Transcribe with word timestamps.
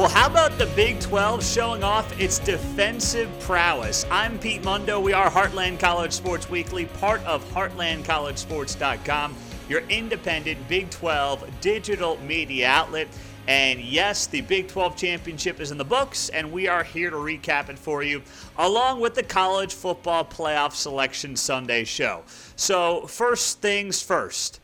Well, 0.00 0.08
how 0.08 0.28
about 0.28 0.56
the 0.56 0.64
Big 0.64 0.98
12 0.98 1.44
showing 1.44 1.84
off 1.84 2.18
its 2.18 2.38
defensive 2.38 3.28
prowess? 3.40 4.06
I'm 4.10 4.38
Pete 4.38 4.64
Mundo. 4.64 4.98
We 4.98 5.12
are 5.12 5.30
Heartland 5.30 5.78
College 5.78 6.12
Sports 6.12 6.48
Weekly, 6.48 6.86
part 6.86 7.22
of 7.26 7.44
HeartlandCollegeSports.com, 7.52 9.36
your 9.68 9.82
independent 9.90 10.66
Big 10.68 10.88
12 10.88 11.60
digital 11.60 12.16
media 12.22 12.66
outlet. 12.66 13.08
And 13.46 13.78
yes, 13.78 14.26
the 14.26 14.40
Big 14.40 14.68
12 14.68 14.96
championship 14.96 15.60
is 15.60 15.70
in 15.70 15.76
the 15.76 15.84
books, 15.84 16.30
and 16.30 16.50
we 16.50 16.66
are 16.66 16.82
here 16.82 17.10
to 17.10 17.16
recap 17.16 17.68
it 17.68 17.78
for 17.78 18.02
you, 18.02 18.22
along 18.56 19.00
with 19.00 19.14
the 19.14 19.22
College 19.22 19.74
Football 19.74 20.24
Playoff 20.24 20.72
Selection 20.72 21.36
Sunday 21.36 21.84
show. 21.84 22.22
So, 22.56 23.02
first 23.02 23.60
things 23.60 24.00
first. 24.00 24.60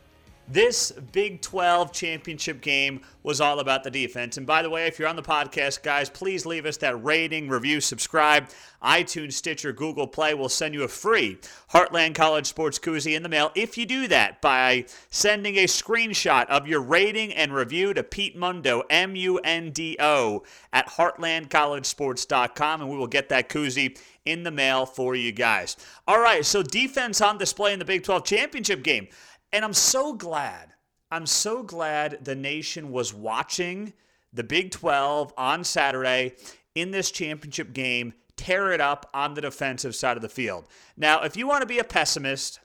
This 0.48 0.92
Big 0.92 1.42
12 1.42 1.92
championship 1.92 2.60
game 2.60 3.00
was 3.24 3.40
all 3.40 3.58
about 3.58 3.82
the 3.82 3.90
defense. 3.90 4.36
And 4.36 4.46
by 4.46 4.62
the 4.62 4.70
way, 4.70 4.86
if 4.86 4.96
you're 4.96 5.08
on 5.08 5.16
the 5.16 5.22
podcast, 5.22 5.82
guys, 5.82 6.08
please 6.08 6.46
leave 6.46 6.66
us 6.66 6.76
that 6.76 7.02
rating, 7.02 7.48
review, 7.48 7.80
subscribe. 7.80 8.48
iTunes, 8.80 9.32
Stitcher, 9.32 9.72
Google 9.72 10.06
Play 10.06 10.34
will 10.34 10.48
send 10.48 10.72
you 10.72 10.84
a 10.84 10.88
free 10.88 11.38
Heartland 11.72 12.14
College 12.14 12.46
Sports 12.46 12.78
Koozie 12.78 13.16
in 13.16 13.24
the 13.24 13.28
mail 13.28 13.50
if 13.56 13.76
you 13.76 13.86
do 13.86 14.06
that 14.06 14.40
by 14.40 14.84
sending 15.10 15.56
a 15.56 15.64
screenshot 15.64 16.46
of 16.46 16.68
your 16.68 16.80
rating 16.80 17.32
and 17.32 17.52
review 17.52 17.92
to 17.92 18.04
Pete 18.04 18.36
Mundo, 18.36 18.84
M 18.88 19.16
U 19.16 19.38
N 19.38 19.72
D 19.72 19.96
O, 19.98 20.44
at 20.72 20.86
heartlandcollegesports.com, 20.90 22.80
and 22.80 22.88
we 22.88 22.96
will 22.96 23.08
get 23.08 23.28
that 23.30 23.48
koozie 23.48 23.98
in 24.24 24.44
the 24.44 24.50
mail 24.52 24.86
for 24.86 25.16
you 25.16 25.32
guys. 25.32 25.76
All 26.06 26.20
right, 26.20 26.44
so 26.44 26.62
defense 26.62 27.20
on 27.20 27.38
display 27.38 27.72
in 27.72 27.78
the 27.80 27.84
Big 27.84 28.04
12 28.04 28.24
championship 28.24 28.84
game. 28.84 29.08
And 29.52 29.64
I'm 29.64 29.72
so 29.72 30.12
glad, 30.12 30.74
I'm 31.10 31.26
so 31.26 31.62
glad 31.62 32.24
the 32.24 32.34
nation 32.34 32.90
was 32.90 33.14
watching 33.14 33.92
the 34.32 34.44
Big 34.44 34.70
12 34.70 35.32
on 35.36 35.64
Saturday 35.64 36.34
in 36.74 36.90
this 36.90 37.10
championship 37.10 37.72
game 37.72 38.12
tear 38.36 38.72
it 38.72 38.80
up 38.80 39.08
on 39.14 39.34
the 39.34 39.40
defensive 39.40 39.94
side 39.94 40.16
of 40.16 40.22
the 40.22 40.28
field. 40.28 40.68
Now, 40.96 41.22
if 41.22 41.36
you 41.36 41.46
want 41.46 41.62
to 41.62 41.66
be 41.66 41.78
a 41.78 41.84
pessimist, 41.84 42.60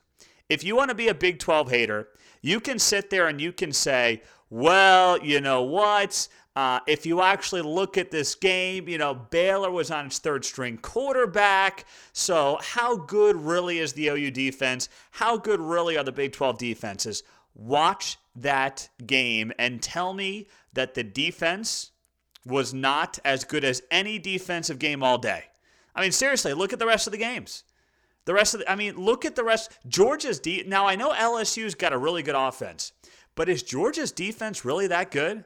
if 0.48 0.62
you 0.62 0.76
want 0.76 0.90
to 0.90 0.94
be 0.94 1.08
a 1.08 1.14
Big 1.14 1.38
12 1.38 1.70
hater, 1.70 2.08
you 2.42 2.60
can 2.60 2.78
sit 2.78 3.08
there 3.10 3.26
and 3.26 3.40
you 3.40 3.52
can 3.52 3.72
say, 3.72 4.22
well, 4.52 5.18
you 5.24 5.40
know 5.40 5.62
what? 5.62 6.28
Uh, 6.54 6.80
if 6.86 7.06
you 7.06 7.22
actually 7.22 7.62
look 7.62 7.96
at 7.96 8.10
this 8.10 8.34
game, 8.34 8.86
you 8.86 8.98
know, 8.98 9.14
Baylor 9.14 9.70
was 9.70 9.90
on 9.90 10.04
its 10.04 10.18
third 10.18 10.44
string 10.44 10.76
quarterback. 10.76 11.86
So, 12.12 12.58
how 12.60 12.96
good 12.96 13.36
really 13.36 13.78
is 13.78 13.94
the 13.94 14.08
OU 14.08 14.30
defense? 14.32 14.90
How 15.12 15.38
good 15.38 15.58
really 15.58 15.96
are 15.96 16.04
the 16.04 16.12
Big 16.12 16.32
12 16.32 16.58
defenses? 16.58 17.22
Watch 17.54 18.18
that 18.36 18.90
game 19.06 19.52
and 19.58 19.82
tell 19.82 20.12
me 20.12 20.48
that 20.74 20.92
the 20.92 21.02
defense 21.02 21.92
was 22.44 22.74
not 22.74 23.18
as 23.24 23.44
good 23.44 23.64
as 23.64 23.80
any 23.90 24.18
defensive 24.18 24.78
game 24.78 25.02
all 25.02 25.16
day. 25.16 25.44
I 25.94 26.02
mean, 26.02 26.12
seriously, 26.12 26.52
look 26.52 26.74
at 26.74 26.78
the 26.78 26.86
rest 26.86 27.06
of 27.06 27.12
the 27.12 27.18
games. 27.18 27.64
The 28.26 28.34
rest 28.34 28.52
of 28.52 28.60
the, 28.60 28.70
I 28.70 28.76
mean, 28.76 28.96
look 28.96 29.24
at 29.24 29.34
the 29.34 29.44
rest. 29.44 29.72
Georgia's 29.88 30.38
de- 30.38 30.64
now 30.64 30.86
I 30.86 30.94
know 30.94 31.12
LSU's 31.12 31.74
got 31.74 31.94
a 31.94 31.98
really 31.98 32.22
good 32.22 32.34
offense, 32.34 32.92
but 33.34 33.48
is 33.48 33.62
Georgia's 33.62 34.12
defense 34.12 34.64
really 34.64 34.86
that 34.86 35.10
good? 35.10 35.44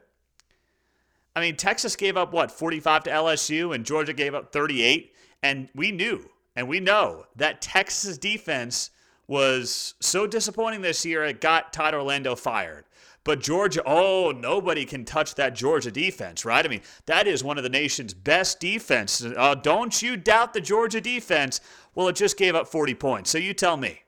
I 1.35 1.41
mean, 1.41 1.55
Texas 1.55 1.95
gave 1.95 2.17
up 2.17 2.33
what, 2.33 2.51
45 2.51 3.03
to 3.03 3.09
LSU, 3.11 3.75
and 3.75 3.85
Georgia 3.85 4.13
gave 4.13 4.33
up 4.33 4.51
38. 4.51 5.13
And 5.43 5.69
we 5.75 5.91
knew 5.91 6.29
and 6.57 6.67
we 6.67 6.79
know 6.79 7.27
that 7.35 7.61
Texas 7.61 8.17
defense 8.17 8.89
was 9.27 9.93
so 9.99 10.25
disappointing 10.25 10.81
this 10.81 11.05
year, 11.05 11.23
it 11.23 11.39
got 11.39 11.71
Todd 11.71 11.93
Orlando 11.93 12.35
fired. 12.35 12.85
But 13.23 13.41
Georgia, 13.41 13.83
oh, 13.85 14.33
nobody 14.35 14.83
can 14.83 15.05
touch 15.05 15.35
that 15.35 15.53
Georgia 15.53 15.91
defense, 15.91 16.45
right? 16.45 16.65
I 16.65 16.67
mean, 16.67 16.81
that 17.05 17.27
is 17.27 17.43
one 17.43 17.57
of 17.57 17.63
the 17.63 17.69
nation's 17.69 18.15
best 18.15 18.59
defense. 18.59 19.23
Uh, 19.23 19.53
don't 19.53 20.01
you 20.01 20.17
doubt 20.17 20.53
the 20.53 20.61
Georgia 20.61 20.99
defense. 20.99 21.61
Well, 21.93 22.07
it 22.07 22.15
just 22.15 22.37
gave 22.37 22.55
up 22.55 22.67
40 22.67 22.95
points. 22.95 23.29
So 23.29 23.37
you 23.37 23.53
tell 23.53 23.77
me. 23.77 24.01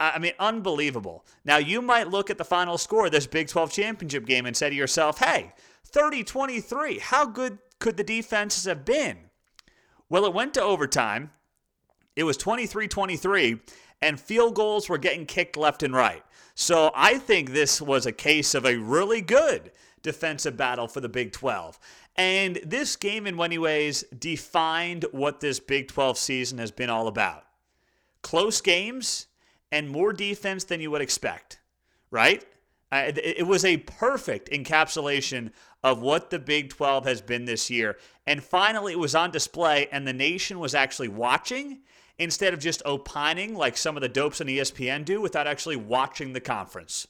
I 0.00 0.18
mean, 0.18 0.32
unbelievable. 0.38 1.24
Now, 1.44 1.56
you 1.56 1.82
might 1.82 2.08
look 2.08 2.30
at 2.30 2.38
the 2.38 2.44
final 2.44 2.78
score 2.78 3.06
of 3.06 3.12
this 3.12 3.26
Big 3.26 3.48
12 3.48 3.72
championship 3.72 4.26
game 4.26 4.46
and 4.46 4.56
say 4.56 4.70
to 4.70 4.76
yourself, 4.76 5.18
hey, 5.18 5.52
30 5.86 6.22
23. 6.22 6.98
How 6.98 7.26
good 7.26 7.58
could 7.80 7.96
the 7.96 8.04
defenses 8.04 8.64
have 8.64 8.84
been? 8.84 9.18
Well, 10.08 10.24
it 10.24 10.34
went 10.34 10.54
to 10.54 10.62
overtime. 10.62 11.32
It 12.14 12.24
was 12.24 12.36
23 12.36 12.88
23, 12.88 13.60
and 14.02 14.20
field 14.20 14.54
goals 14.54 14.88
were 14.88 14.98
getting 14.98 15.26
kicked 15.26 15.56
left 15.56 15.82
and 15.82 15.94
right. 15.94 16.22
So 16.54 16.90
I 16.94 17.18
think 17.18 17.50
this 17.50 17.80
was 17.80 18.06
a 18.06 18.12
case 18.12 18.54
of 18.54 18.64
a 18.64 18.76
really 18.76 19.20
good 19.20 19.70
defensive 20.02 20.56
battle 20.56 20.88
for 20.88 21.00
the 21.00 21.08
Big 21.08 21.32
12. 21.32 21.78
And 22.16 22.56
this 22.64 22.96
game, 22.96 23.26
in 23.26 23.36
many 23.36 23.58
ways, 23.58 24.02
defined 24.18 25.04
what 25.12 25.40
this 25.40 25.60
Big 25.60 25.88
12 25.88 26.18
season 26.18 26.58
has 26.58 26.70
been 26.70 26.90
all 26.90 27.06
about 27.06 27.44
close 28.22 28.60
games 28.60 29.28
and 29.70 29.88
more 29.88 30.12
defense 30.12 30.64
than 30.64 30.80
you 30.80 30.90
would 30.90 31.02
expect, 31.02 31.58
right? 32.10 32.44
It 32.90 33.46
was 33.46 33.64
a 33.64 33.76
perfect 33.78 34.50
encapsulation 34.50 35.50
of 35.84 36.00
what 36.00 36.30
the 36.30 36.38
Big 36.38 36.70
12 36.70 37.04
has 37.04 37.20
been 37.20 37.44
this 37.44 37.70
year. 37.70 37.98
And 38.26 38.42
finally, 38.42 38.92
it 38.92 38.98
was 38.98 39.14
on 39.14 39.30
display, 39.30 39.88
and 39.92 40.06
the 40.06 40.12
nation 40.12 40.58
was 40.58 40.74
actually 40.74 41.08
watching 41.08 41.80
instead 42.18 42.52
of 42.52 42.60
just 42.60 42.82
opining 42.84 43.54
like 43.54 43.76
some 43.76 43.96
of 43.96 44.00
the 44.00 44.08
dopes 44.08 44.40
on 44.40 44.48
ESPN 44.48 45.04
do 45.04 45.20
without 45.20 45.46
actually 45.46 45.76
watching 45.76 46.32
the 46.32 46.40
conference. 46.40 47.06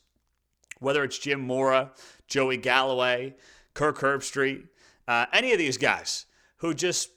Whether 0.81 1.03
it's 1.05 1.19
Jim 1.19 1.41
Mora, 1.41 1.93
Joey 2.27 2.57
Galloway, 2.57 3.35
Kirk 3.75 3.99
Herbstreit, 3.99 4.69
uh, 5.07 5.27
any 5.33 5.53
of 5.53 5.59
these 5.59 5.79
guys 5.79 6.27
who 6.59 6.75
just 6.75 7.11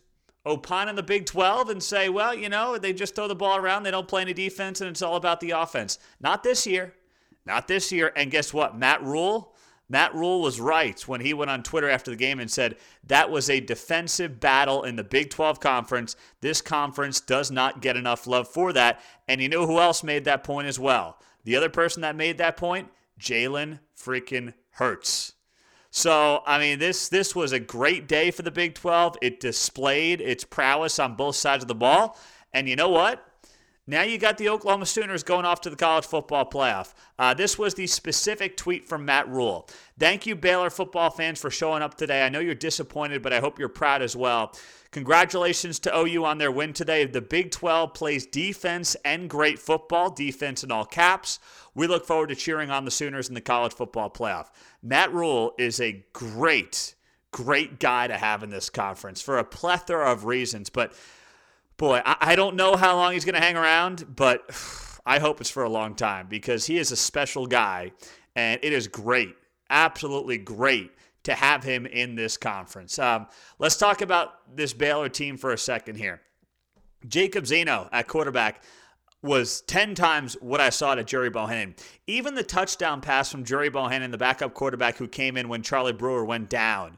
opine 0.45 0.89
on 0.89 0.95
the 0.95 1.03
Big 1.03 1.25
12 1.25 1.69
and 1.69 1.83
say, 1.83 2.09
well, 2.09 2.33
you 2.33 2.49
know, 2.49 2.77
they 2.77 2.93
just 2.93 3.15
throw 3.15 3.27
the 3.27 3.35
ball 3.35 3.57
around, 3.57 3.83
they 3.83 3.91
don't 3.91 4.07
play 4.07 4.21
any 4.21 4.33
defense, 4.33 4.81
and 4.81 4.89
it's 4.89 5.01
all 5.01 5.15
about 5.15 5.39
the 5.39 5.51
offense. 5.51 5.99
Not 6.19 6.43
this 6.43 6.65
year. 6.65 6.93
Not 7.45 7.67
this 7.67 7.91
year. 7.91 8.11
And 8.15 8.31
guess 8.31 8.53
what? 8.53 8.77
Matt 8.77 9.03
Rhule. 9.03 9.53
Matt 9.89 10.15
Rhule 10.15 10.41
was 10.41 10.61
right 10.61 10.99
when 11.05 11.19
he 11.19 11.33
went 11.33 11.51
on 11.51 11.63
Twitter 11.63 11.89
after 11.89 12.11
the 12.11 12.17
game 12.17 12.39
and 12.39 12.49
said 12.49 12.77
that 13.07 13.29
was 13.29 13.49
a 13.49 13.59
defensive 13.59 14.39
battle 14.39 14.83
in 14.83 14.95
the 14.95 15.03
Big 15.03 15.29
12 15.29 15.59
conference. 15.59 16.15
This 16.39 16.61
conference 16.61 17.19
does 17.19 17.51
not 17.51 17.81
get 17.81 17.97
enough 17.97 18.25
love 18.25 18.47
for 18.47 18.71
that. 18.71 19.01
And 19.27 19.41
you 19.41 19.49
know 19.49 19.67
who 19.67 19.79
else 19.79 20.01
made 20.01 20.23
that 20.25 20.45
point 20.45 20.67
as 20.67 20.79
well? 20.79 21.17
The 21.43 21.57
other 21.57 21.69
person 21.69 22.03
that 22.03 22.15
made 22.15 22.37
that 22.37 22.55
point? 22.55 22.87
Jalen 23.19 23.79
freaking 23.97 24.53
Hurts. 24.75 25.33
So, 25.91 26.41
I 26.45 26.57
mean, 26.57 26.79
this 26.79 27.09
this 27.09 27.35
was 27.35 27.51
a 27.51 27.59
great 27.59 28.07
day 28.07 28.31
for 28.31 28.41
the 28.41 28.51
Big 28.51 28.75
12. 28.75 29.17
It 29.21 29.41
displayed 29.41 30.21
its 30.21 30.45
prowess 30.45 30.97
on 30.99 31.15
both 31.15 31.35
sides 31.35 31.63
of 31.63 31.67
the 31.67 31.75
ball. 31.75 32.17
And 32.53 32.67
you 32.67 32.77
know 32.77 32.89
what? 32.89 33.25
Now 33.87 34.03
you 34.03 34.17
got 34.17 34.37
the 34.37 34.47
Oklahoma 34.47 34.85
Sooners 34.85 35.21
going 35.21 35.43
off 35.43 35.59
to 35.61 35.69
the 35.69 35.75
college 35.75 36.05
football 36.05 36.45
playoff. 36.49 36.93
Uh, 37.19 37.33
this 37.33 37.57
was 37.57 37.73
the 37.73 37.87
specific 37.87 38.55
tweet 38.55 38.87
from 38.87 39.03
Matt 39.03 39.27
Rhule. 39.27 39.67
Thank 39.99 40.25
you, 40.25 40.35
Baylor 40.35 40.69
football 40.69 41.09
fans, 41.09 41.41
for 41.41 41.49
showing 41.49 41.81
up 41.81 41.95
today. 41.95 42.25
I 42.25 42.29
know 42.29 42.39
you're 42.39 42.55
disappointed, 42.55 43.21
but 43.21 43.33
I 43.33 43.39
hope 43.39 43.59
you're 43.59 43.69
proud 43.69 44.01
as 44.01 44.15
well. 44.15 44.53
Congratulations 44.91 45.79
to 45.79 45.97
OU 45.97 46.25
on 46.25 46.37
their 46.37 46.51
win 46.51 46.73
today. 46.73 47.05
The 47.05 47.21
Big 47.21 47.51
12 47.51 47.93
plays 47.93 48.25
defense 48.25 48.95
and 49.05 49.29
great 49.29 49.57
football, 49.57 50.09
defense 50.09 50.65
in 50.65 50.71
all 50.71 50.83
caps. 50.83 51.39
We 51.73 51.87
look 51.87 52.05
forward 52.05 52.27
to 52.27 52.35
cheering 52.35 52.69
on 52.69 52.83
the 52.83 52.91
Sooners 52.91 53.29
in 53.29 53.33
the 53.33 53.39
college 53.39 53.73
football 53.73 54.09
playoff. 54.09 54.47
Matt 54.83 55.13
Rhule 55.13 55.53
is 55.57 55.79
a 55.79 56.03
great, 56.11 56.95
great 57.31 57.79
guy 57.79 58.07
to 58.07 58.17
have 58.17 58.43
in 58.43 58.49
this 58.49 58.69
conference 58.69 59.21
for 59.21 59.37
a 59.37 59.45
plethora 59.45 60.11
of 60.11 60.25
reasons, 60.25 60.69
but 60.69 60.93
boy, 61.77 62.01
I, 62.05 62.35
don't 62.35 62.57
know 62.57 62.75
how 62.75 62.97
long 62.97 63.13
he's 63.13 63.25
going 63.25 63.35
to 63.35 63.41
hang 63.41 63.55
around, 63.55 64.13
but 64.13 64.43
I 65.05 65.19
hope 65.19 65.39
it's 65.39 65.49
for 65.49 65.63
a 65.63 65.69
long 65.69 65.95
time 65.95 66.27
because 66.27 66.65
he 66.65 66.77
is 66.77 66.91
a 66.91 66.97
special 66.97 67.47
guy, 67.47 67.93
and 68.35 68.59
it 68.61 68.73
is 68.73 68.89
great, 68.89 69.35
absolutely 69.69 70.37
great 70.37 70.91
to 71.23 71.33
have 71.33 71.63
him 71.63 71.85
in 71.85 72.15
this 72.15 72.37
conference. 72.37 72.97
Um, 72.97 73.27
let's 73.59 73.77
talk 73.77 74.01
about 74.01 74.55
this 74.55 74.73
Baylor 74.73 75.09
team 75.09 75.37
for 75.37 75.51
a 75.51 75.57
second 75.57 75.95
here. 75.95 76.21
Jacob 77.07 77.45
Zeno 77.45 77.89
at 77.91 78.07
quarterback 78.07 78.63
was 79.23 79.61
10 79.61 79.93
times 79.93 80.35
what 80.41 80.59
I 80.59 80.69
saw 80.69 80.93
at 80.93 81.07
Gerry 81.07 81.29
Bohanon. 81.29 81.75
Even 82.07 82.33
the 82.33 82.43
touchdown 82.43 83.01
pass 83.01 83.31
from 83.31 83.43
Gerry 83.43 83.69
Bohanon, 83.69 84.11
the 84.11 84.17
backup 84.17 84.53
quarterback 84.53 84.97
who 84.97 85.07
came 85.07 85.37
in 85.37 85.47
when 85.47 85.61
Charlie 85.61 85.93
Brewer 85.93 86.25
went 86.25 86.49
down, 86.49 86.97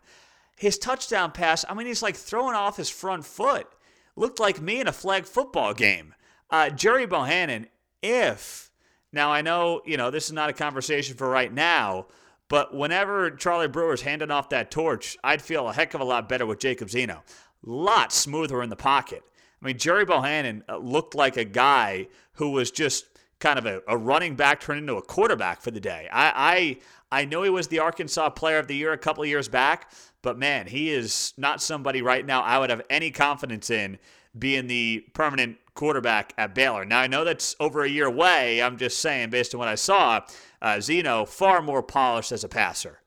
his 0.55 0.77
touchdown 0.77 1.31
pass, 1.31 1.65
I 1.67 1.73
mean, 1.73 1.87
he's 1.87 2.01
like 2.01 2.15
throwing 2.15 2.55
off 2.55 2.77
his 2.77 2.89
front 2.89 3.25
foot 3.25 3.67
looked 4.15 4.39
like 4.39 4.61
me 4.61 4.79
in 4.79 4.87
a 4.87 4.93
flag 4.93 5.25
football 5.25 5.73
game. 5.73 6.13
Uh, 6.49 6.69
Gerry 6.69 7.05
Bohanon, 7.05 7.67
if 8.01 8.71
now 9.11 9.31
I 9.31 9.41
know 9.41 9.81
you 9.85 9.97
know 9.97 10.11
this 10.11 10.25
is 10.25 10.33
not 10.33 10.49
a 10.49 10.53
conversation 10.53 11.15
for 11.15 11.27
right 11.29 11.51
now, 11.51 12.07
but 12.49 12.75
whenever 12.75 13.31
Charlie 13.31 13.67
Brewer's 13.67 14.01
handing 14.01 14.31
off 14.31 14.49
that 14.49 14.71
torch, 14.71 15.17
I'd 15.23 15.41
feel 15.41 15.67
a 15.69 15.73
heck 15.73 15.93
of 15.93 16.01
a 16.01 16.05
lot 16.05 16.29
better 16.29 16.45
with 16.45 16.59
Jacob 16.59 16.89
Zeno. 16.89 17.23
Lot 17.63 18.11
smoother 18.11 18.61
in 18.61 18.69
the 18.69 18.75
pocket. 18.75 19.23
I 19.61 19.65
mean, 19.65 19.77
Gerry 19.77 20.05
Bohanon 20.05 20.63
uh, 20.67 20.77
looked 20.77 21.15
like 21.15 21.37
a 21.37 21.45
guy 21.45 22.07
who 22.33 22.51
was 22.51 22.69
just 22.69 23.05
kind 23.39 23.57
of 23.57 23.65
a, 23.65 23.81
a 23.87 23.97
running 23.97 24.35
back 24.35 24.59
turned 24.59 24.79
into 24.79 24.95
a 24.95 25.01
quarterback 25.01 25.61
for 25.61 25.71
the 25.71 25.79
day. 25.79 26.07
I, 26.11 26.77
I 27.11 27.21
I 27.21 27.25
know 27.25 27.43
he 27.43 27.49
was 27.49 27.67
the 27.67 27.79
Arkansas 27.79 28.29
Player 28.31 28.57
of 28.57 28.67
the 28.67 28.75
Year 28.75 28.91
a 28.91 28.97
couple 28.97 29.23
of 29.23 29.29
years 29.29 29.47
back, 29.47 29.91
But 30.23 30.37
man, 30.39 30.65
he 30.67 30.89
is 30.89 31.33
not 31.37 31.61
somebody 31.61 32.01
right 32.01 32.25
now 32.25 32.41
I 32.41 32.57
would 32.57 32.69
have 32.71 32.81
any 32.89 33.11
confidence 33.11 33.69
in 33.69 33.99
being 34.37 34.67
the 34.67 35.05
permanent 35.13 35.57
quarterback 35.75 36.33
at 36.37 36.55
Baylor. 36.55 36.85
Now, 36.85 36.99
I 36.99 37.07
know 37.07 37.23
that's 37.23 37.55
over 37.59 37.83
a 37.83 37.89
year 37.89 38.05
away. 38.05 38.61
I'm 38.61 38.77
just 38.77 38.99
saying, 38.99 39.29
based 39.29 39.53
on 39.53 39.59
what 39.59 39.67
I 39.67 39.75
saw, 39.75 40.21
uh, 40.61 40.79
Zeno 40.79 41.25
far 41.25 41.61
more 41.61 41.83
polished 41.83 42.31
as 42.31 42.43
a 42.43 42.49
passer. 42.49 42.99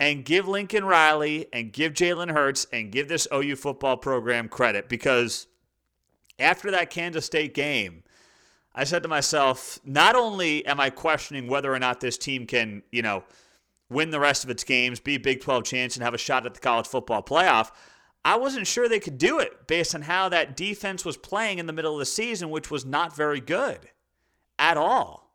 And 0.00 0.24
give 0.24 0.46
Lincoln 0.46 0.84
Riley 0.84 1.46
and 1.52 1.72
give 1.72 1.92
Jalen 1.92 2.32
Hurts 2.32 2.66
and 2.72 2.92
give 2.92 3.08
this 3.08 3.26
OU 3.32 3.56
football 3.56 3.96
program 3.96 4.48
credit 4.48 4.88
because 4.88 5.48
after 6.38 6.70
that 6.70 6.90
Kansas 6.90 7.26
State 7.26 7.52
game, 7.52 8.04
I 8.74 8.84
said 8.84 9.02
to 9.02 9.08
myself, 9.08 9.80
not 9.84 10.14
only 10.14 10.64
am 10.66 10.78
I 10.78 10.90
questioning 10.90 11.48
whether 11.48 11.72
or 11.74 11.80
not 11.80 11.98
this 12.00 12.16
team 12.16 12.46
can, 12.46 12.84
you 12.92 13.02
know, 13.02 13.24
win 13.90 14.10
the 14.10 14.20
rest 14.20 14.44
of 14.44 14.50
its 14.50 14.62
games, 14.62 15.00
be 15.00 15.18
Big 15.18 15.40
12 15.40 15.64
chance, 15.64 15.96
and 15.96 16.04
have 16.04 16.14
a 16.14 16.18
shot 16.18 16.46
at 16.46 16.54
the 16.54 16.60
college 16.60 16.86
football 16.86 17.22
playoff, 17.22 17.72
I 18.24 18.36
wasn't 18.36 18.66
sure 18.66 18.88
they 18.88 19.00
could 19.00 19.18
do 19.18 19.38
it 19.38 19.66
based 19.66 19.94
on 19.94 20.02
how 20.02 20.28
that 20.28 20.56
defense 20.56 21.04
was 21.04 21.16
playing 21.16 21.58
in 21.58 21.66
the 21.66 21.72
middle 21.72 21.94
of 21.94 21.98
the 21.98 22.06
season, 22.06 22.50
which 22.50 22.70
was 22.70 22.84
not 22.84 23.16
very 23.16 23.40
good 23.40 23.88
at 24.58 24.76
all. 24.76 25.32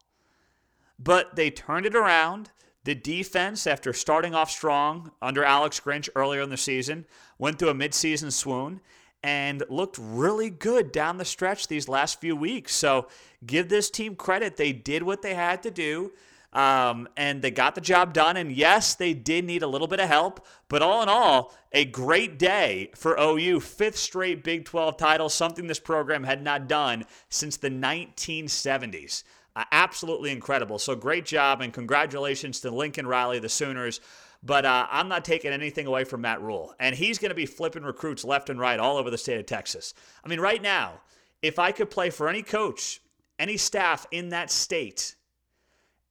But 0.99 1.35
they 1.35 1.49
turned 1.49 1.85
it 1.85 1.95
around. 1.95 2.51
The 2.83 2.95
defense, 2.95 3.65
after 3.65 3.93
starting 3.93 4.35
off 4.35 4.51
strong 4.51 5.11
under 5.21 5.43
Alex 5.43 5.79
Grinch 5.79 6.09
earlier 6.15 6.41
in 6.41 6.49
the 6.49 6.57
season, 6.57 7.05
went 7.37 7.57
through 7.57 7.69
a 7.69 7.73
midseason 7.73 8.31
swoon 8.31 8.81
and 9.23 9.63
looked 9.69 9.97
really 9.97 10.49
good 10.49 10.91
down 10.91 11.17
the 11.17 11.25
stretch 11.25 11.67
these 11.67 11.87
last 11.87 12.19
few 12.19 12.35
weeks. 12.35 12.75
So 12.75 13.07
give 13.45 13.69
this 13.69 13.89
team 13.89 14.15
credit. 14.15 14.57
They 14.57 14.73
did 14.73 15.03
what 15.03 15.21
they 15.21 15.33
had 15.33 15.63
to 15.63 15.71
do. 15.71 16.11
Um, 16.53 17.09
and 17.17 17.41
they 17.41 17.51
got 17.51 17.75
the 17.75 17.81
job 17.81 18.13
done. 18.13 18.37
And 18.37 18.51
yes, 18.51 18.95
they 18.95 19.13
did 19.13 19.43
need 19.45 19.63
a 19.63 19.67
little 19.67 19.87
bit 19.87 19.99
of 19.99 20.07
help, 20.07 20.45
but 20.69 20.81
all 20.81 21.01
in 21.01 21.09
all, 21.09 21.53
a 21.71 21.85
great 21.85 22.37
day 22.37 22.91
for 22.95 23.19
OU. 23.19 23.59
Fifth 23.59 23.97
straight 23.97 24.43
Big 24.43 24.65
12 24.65 24.95
title, 24.97 25.29
something 25.29 25.67
this 25.67 25.79
program 25.79 26.23
had 26.23 26.43
not 26.43 26.67
done 26.67 27.05
since 27.29 27.57
the 27.57 27.69
1970s. 27.69 29.23
Uh, 29.55 29.63
absolutely 29.71 30.31
incredible. 30.31 30.79
So 30.79 30.95
great 30.95 31.25
job 31.25 31.61
and 31.61 31.73
congratulations 31.73 32.59
to 32.61 32.71
Lincoln 32.71 33.07
Riley, 33.07 33.39
the 33.39 33.49
Sooners. 33.49 33.99
But 34.45 34.65
uh, 34.65 34.87
I'm 34.91 35.07
not 35.07 35.23
taking 35.23 35.51
anything 35.51 35.87
away 35.87 36.03
from 36.03 36.21
Matt 36.21 36.41
Rhule. 36.41 36.75
And 36.79 36.95
he's 36.95 37.17
going 37.17 37.29
to 37.29 37.35
be 37.35 37.45
flipping 37.45 37.83
recruits 37.83 38.25
left 38.25 38.49
and 38.49 38.59
right 38.59 38.79
all 38.79 38.97
over 38.97 39.09
the 39.09 39.17
state 39.17 39.39
of 39.39 39.45
Texas. 39.45 39.93
I 40.23 40.27
mean, 40.27 40.39
right 40.39 40.61
now, 40.61 41.01
if 41.41 41.59
I 41.59 41.71
could 41.71 41.89
play 41.89 42.09
for 42.09 42.27
any 42.27 42.43
coach, 42.43 43.01
any 43.39 43.57
staff 43.57 44.05
in 44.11 44.29
that 44.29 44.51
state, 44.51 45.15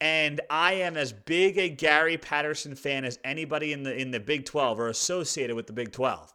and 0.03 0.41
I 0.51 0.73
am 0.73 0.97
as 0.97 1.13
big 1.13 1.57
a 1.59 1.69
Gary 1.69 2.19
Patterson 2.19 2.75
fan 2.75 3.05
as 3.05 3.21
anybody 3.23 3.73
in 3.73 3.85
the 3.85 3.97
in 3.97 4.11
the 4.11 4.19
Big 4.19 4.45
12 4.45 4.81
or 4.81 4.89
associated 4.89 5.55
with 5.55 5.69
the 5.69 5.73
Big 5.73 5.93
12. 5.93 6.35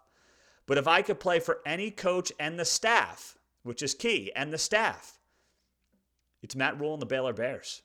But 0.66 0.78
if 0.78 0.88
I 0.88 1.02
could 1.02 1.20
play 1.20 1.42
for 1.42 1.60
any 1.66 1.92
coach 1.92 2.32
and 2.40 2.58
the 2.58 2.64
staff, 2.64 3.38
which 3.64 3.84
is 3.84 3.94
key, 3.94 4.32
and 4.38 4.54
the 4.54 4.58
staff, 4.58 5.20
it's 6.42 6.56
Matt 6.56 6.80
Rhule 6.80 6.94
and 6.94 7.02
the 7.02 7.06
Baylor 7.08 7.34
Bears. 7.34 7.82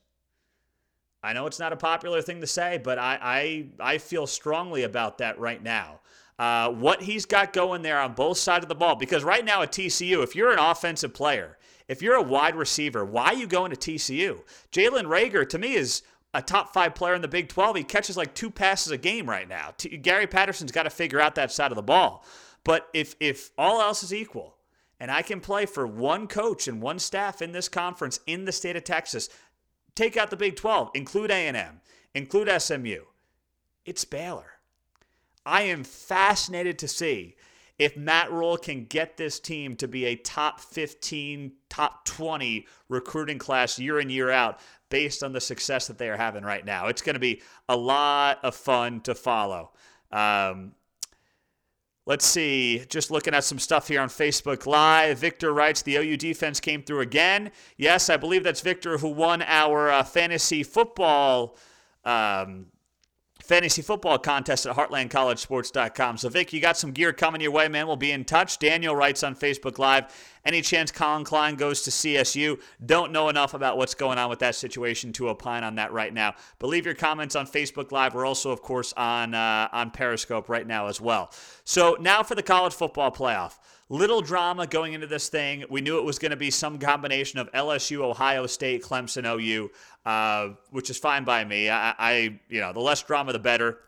I 1.21 1.33
know 1.33 1.47
it's 1.47 1.59
not 1.59 1.73
a 1.73 1.77
popular 1.77 2.23
thing 2.23 2.41
to 2.43 2.47
say, 2.47 2.79
but 2.79 3.01
I 3.01 3.19
I, 3.81 3.95
I 3.95 3.99
feel 3.99 4.29
strongly 4.29 4.85
about 4.85 5.19
that 5.19 5.41
right 5.41 5.61
now. 5.61 5.99
Uh, 6.39 6.71
what 6.71 7.03
he's 7.03 7.27
got 7.27 7.53
going 7.53 7.83
there 7.83 8.01
on 8.01 8.15
both 8.15 8.39
sides 8.39 8.65
of 8.65 8.69
the 8.69 8.75
ball, 8.75 8.97
because 8.97 9.23
right 9.23 9.45
now 9.45 9.63
at 9.63 9.71
TCU, 9.71 10.23
if 10.23 10.35
you're 10.35 10.53
an 10.53 10.59
offensive 10.59 11.15
player, 11.15 11.59
if 11.89 12.03
you're 12.03 12.17
a 12.17 12.23
wide 12.23 12.57
receiver, 12.57 13.05
why 13.05 13.27
are 13.27 13.35
you 13.35 13.47
going 13.47 13.71
to 13.71 13.77
TCU? 13.77 14.41
Jalen 14.73 15.05
Reagor, 15.05 15.49
to 15.49 15.59
me, 15.59 15.75
is 15.75 16.03
a 16.35 16.43
top 16.43 16.73
five 16.73 16.95
player 16.95 17.15
in 17.15 17.23
the 17.23 17.29
Big 17.29 17.49
12. 17.49 17.77
He 17.77 17.85
catches 17.85 18.17
like 18.17 18.35
two 18.35 18.51
passes 18.51 18.91
a 18.91 18.99
game 18.99 19.29
right 19.29 19.49
now. 19.49 19.75
T- 19.77 19.97
Gary 19.99 20.27
Patterson's 20.27 20.73
got 20.73 20.85
to 20.85 20.91
figure 20.91 21.21
out 21.21 21.35
that 21.35 21.53
side 21.53 21.71
of 21.71 21.77
the 21.77 21.83
ball. 21.83 22.25
But 22.65 22.89
if 22.95 23.15
if 23.21 23.51
all 23.59 23.81
else 23.81 24.03
is 24.03 24.15
equal, 24.15 24.57
and 24.99 25.11
I 25.11 25.23
can 25.23 25.41
play 25.41 25.67
for 25.67 25.87
one 25.87 26.29
coach 26.29 26.67
and 26.67 26.81
one 26.81 26.99
staff 26.99 27.43
in 27.43 27.53
this 27.53 27.69
conference 27.69 28.21
in 28.27 28.45
the 28.45 28.53
state 28.53 28.77
of 28.77 28.85
Texas, 28.85 29.29
Take 29.95 30.17
out 30.17 30.31
the 30.31 30.37
Big 30.37 30.57
12, 30.57 30.91
include 30.95 31.31
A&M, 31.31 31.81
include 32.15 32.49
SMU. 32.61 33.05
It's 33.85 34.05
Baylor. 34.05 34.53
I 35.45 35.63
am 35.63 35.85
fascinated 35.85 36.79
to 36.81 36.89
see 36.89 37.37
if 37.79 37.97
Matt 37.97 38.31
Rhule 38.31 38.57
can 38.57 38.85
get 38.85 39.17
this 39.17 39.41
team 39.41 39.77
to 39.77 39.89
be 39.89 40.05
a 40.05 40.15
top 40.15 40.61
15, 40.61 41.53
top 41.69 42.05
20 42.05 42.67
recruiting 42.89 43.39
class 43.39 43.79
year 43.79 43.99
in, 43.99 44.11
year 44.11 44.31
out 44.31 44.61
based 44.89 45.23
on 45.23 45.33
the 45.33 45.41
success 45.41 45.87
that 45.87 45.99
they 45.99 46.09
are 46.09 46.17
having 46.17 46.45
right 46.45 46.65
now. 46.65 46.87
It's 46.87 47.03
going 47.03 47.15
to 47.15 47.21
be 47.21 47.43
a 47.69 47.77
lot 47.77 48.39
of 48.45 48.55
fun 48.55 49.01
to 49.03 49.15
follow. 49.15 49.73
Um, 50.11 50.73
Let's 52.05 52.25
see, 52.25 52.85
just 52.89 53.13
looking 53.13 53.33
at 53.33 53.45
some 53.45 53.61
stuff 53.61 53.87
here 53.87 54.01
on 54.01 54.09
Facebook 54.09 54.67
Live. 54.67 55.19
Victor 55.19 55.53
writes 55.55 55.83
the 55.83 55.95
OU 55.99 56.17
defense 56.17 56.59
came 56.59 56.83
through 56.83 56.99
again. 56.99 57.53
Yes, 57.77 58.11
I 58.11 58.17
believe 58.17 58.43
that's 58.43 58.61
Victor 58.61 58.99
who 58.99 59.09
won 59.09 59.41
our 59.43 59.89
uh, 59.89 60.03
fantasy 60.03 60.65
football 60.65 61.57
um, 62.05 62.67
fantasy 63.53 63.83
football 63.83 64.19
contest 64.19 64.65
at 64.65 64.75
heartlandcollegesports.com. 64.75 66.17
So, 66.17 66.31
Vic, 66.31 66.55
you 66.55 66.61
got 66.63 66.79
some 66.79 66.91
gear 66.91 67.13
coming 67.13 67.43
your 67.43 67.51
way, 67.51 67.69
man. 67.69 67.87
We'll 67.87 67.97
be 67.97 68.11
in 68.11 68.25
touch. 68.25 68.59
Daniel 68.59 68.97
writes 68.97 69.23
on 69.23 69.37
Facebook 69.37 69.79
Live 69.79 70.07
any 70.45 70.61
chance 70.61 70.91
Collin 70.91 71.25
Klein 71.25 71.55
goes 71.55 71.83
to 71.83 71.91
CSU? 71.91 72.61
Don't 72.85 73.13
know 73.13 73.29
enough 73.29 73.55
about 73.55 73.77
what's 73.77 73.95
going 73.95 74.19
on 74.19 74.29
with 74.29 74.41
that 74.41 74.55
situation 74.55 75.13
to 75.15 75.29
opine 75.29 75.63
on 75.63 75.77
that 75.77 75.93
right 75.93 76.13
now. 76.13 76.35
But 76.59 76.67
leave 76.69 76.85
your 76.85 76.97
comments 76.97 77.37
on 77.37 77.47
Facebook 77.47 77.93
Live. 77.93 78.15
We're 78.15 78.27
also, 78.27 78.51
of 78.51 78.61
course, 78.61 78.93
on 78.97 79.35
uh, 79.35 79.69
on 79.73 79.91
Periscope 79.91 80.49
right 80.49 80.67
now 80.67 80.89
as 80.89 81.01
well. 81.01 81.31
So 81.65 81.97
now 82.01 82.23
for 82.23 82.35
the 82.35 82.43
college 82.43 82.75
football 82.75 83.13
playoff. 83.13 83.59
Little 83.93 84.23
drama 84.23 84.67
going 84.67 84.95
into 84.95 85.07
this 85.07 85.29
thing. 85.29 85.67
We 85.69 85.83
knew 85.83 85.99
it 85.99 86.05
was 86.05 86.19
going 86.19 86.31
to 86.31 86.37
be 86.37 86.51
some 86.51 86.79
combination 86.79 87.39
of 87.39 87.53
LSU, 87.53 87.99
Ohio 87.99 88.47
State, 88.47 88.83
Clemson, 88.83 89.27
OU, 89.27 89.71
uh, 90.07 90.55
which 90.71 90.89
is 90.89 90.97
fine 90.97 91.25
by 91.25 91.45
me. 91.45 91.69
I, 91.69 91.95
I, 91.99 92.41
you 92.49 92.63
know, 92.63 92.73
the 92.73 92.81
less 92.81 93.03
drama, 93.03 93.35
the 93.35 93.39
better, 93.39 93.81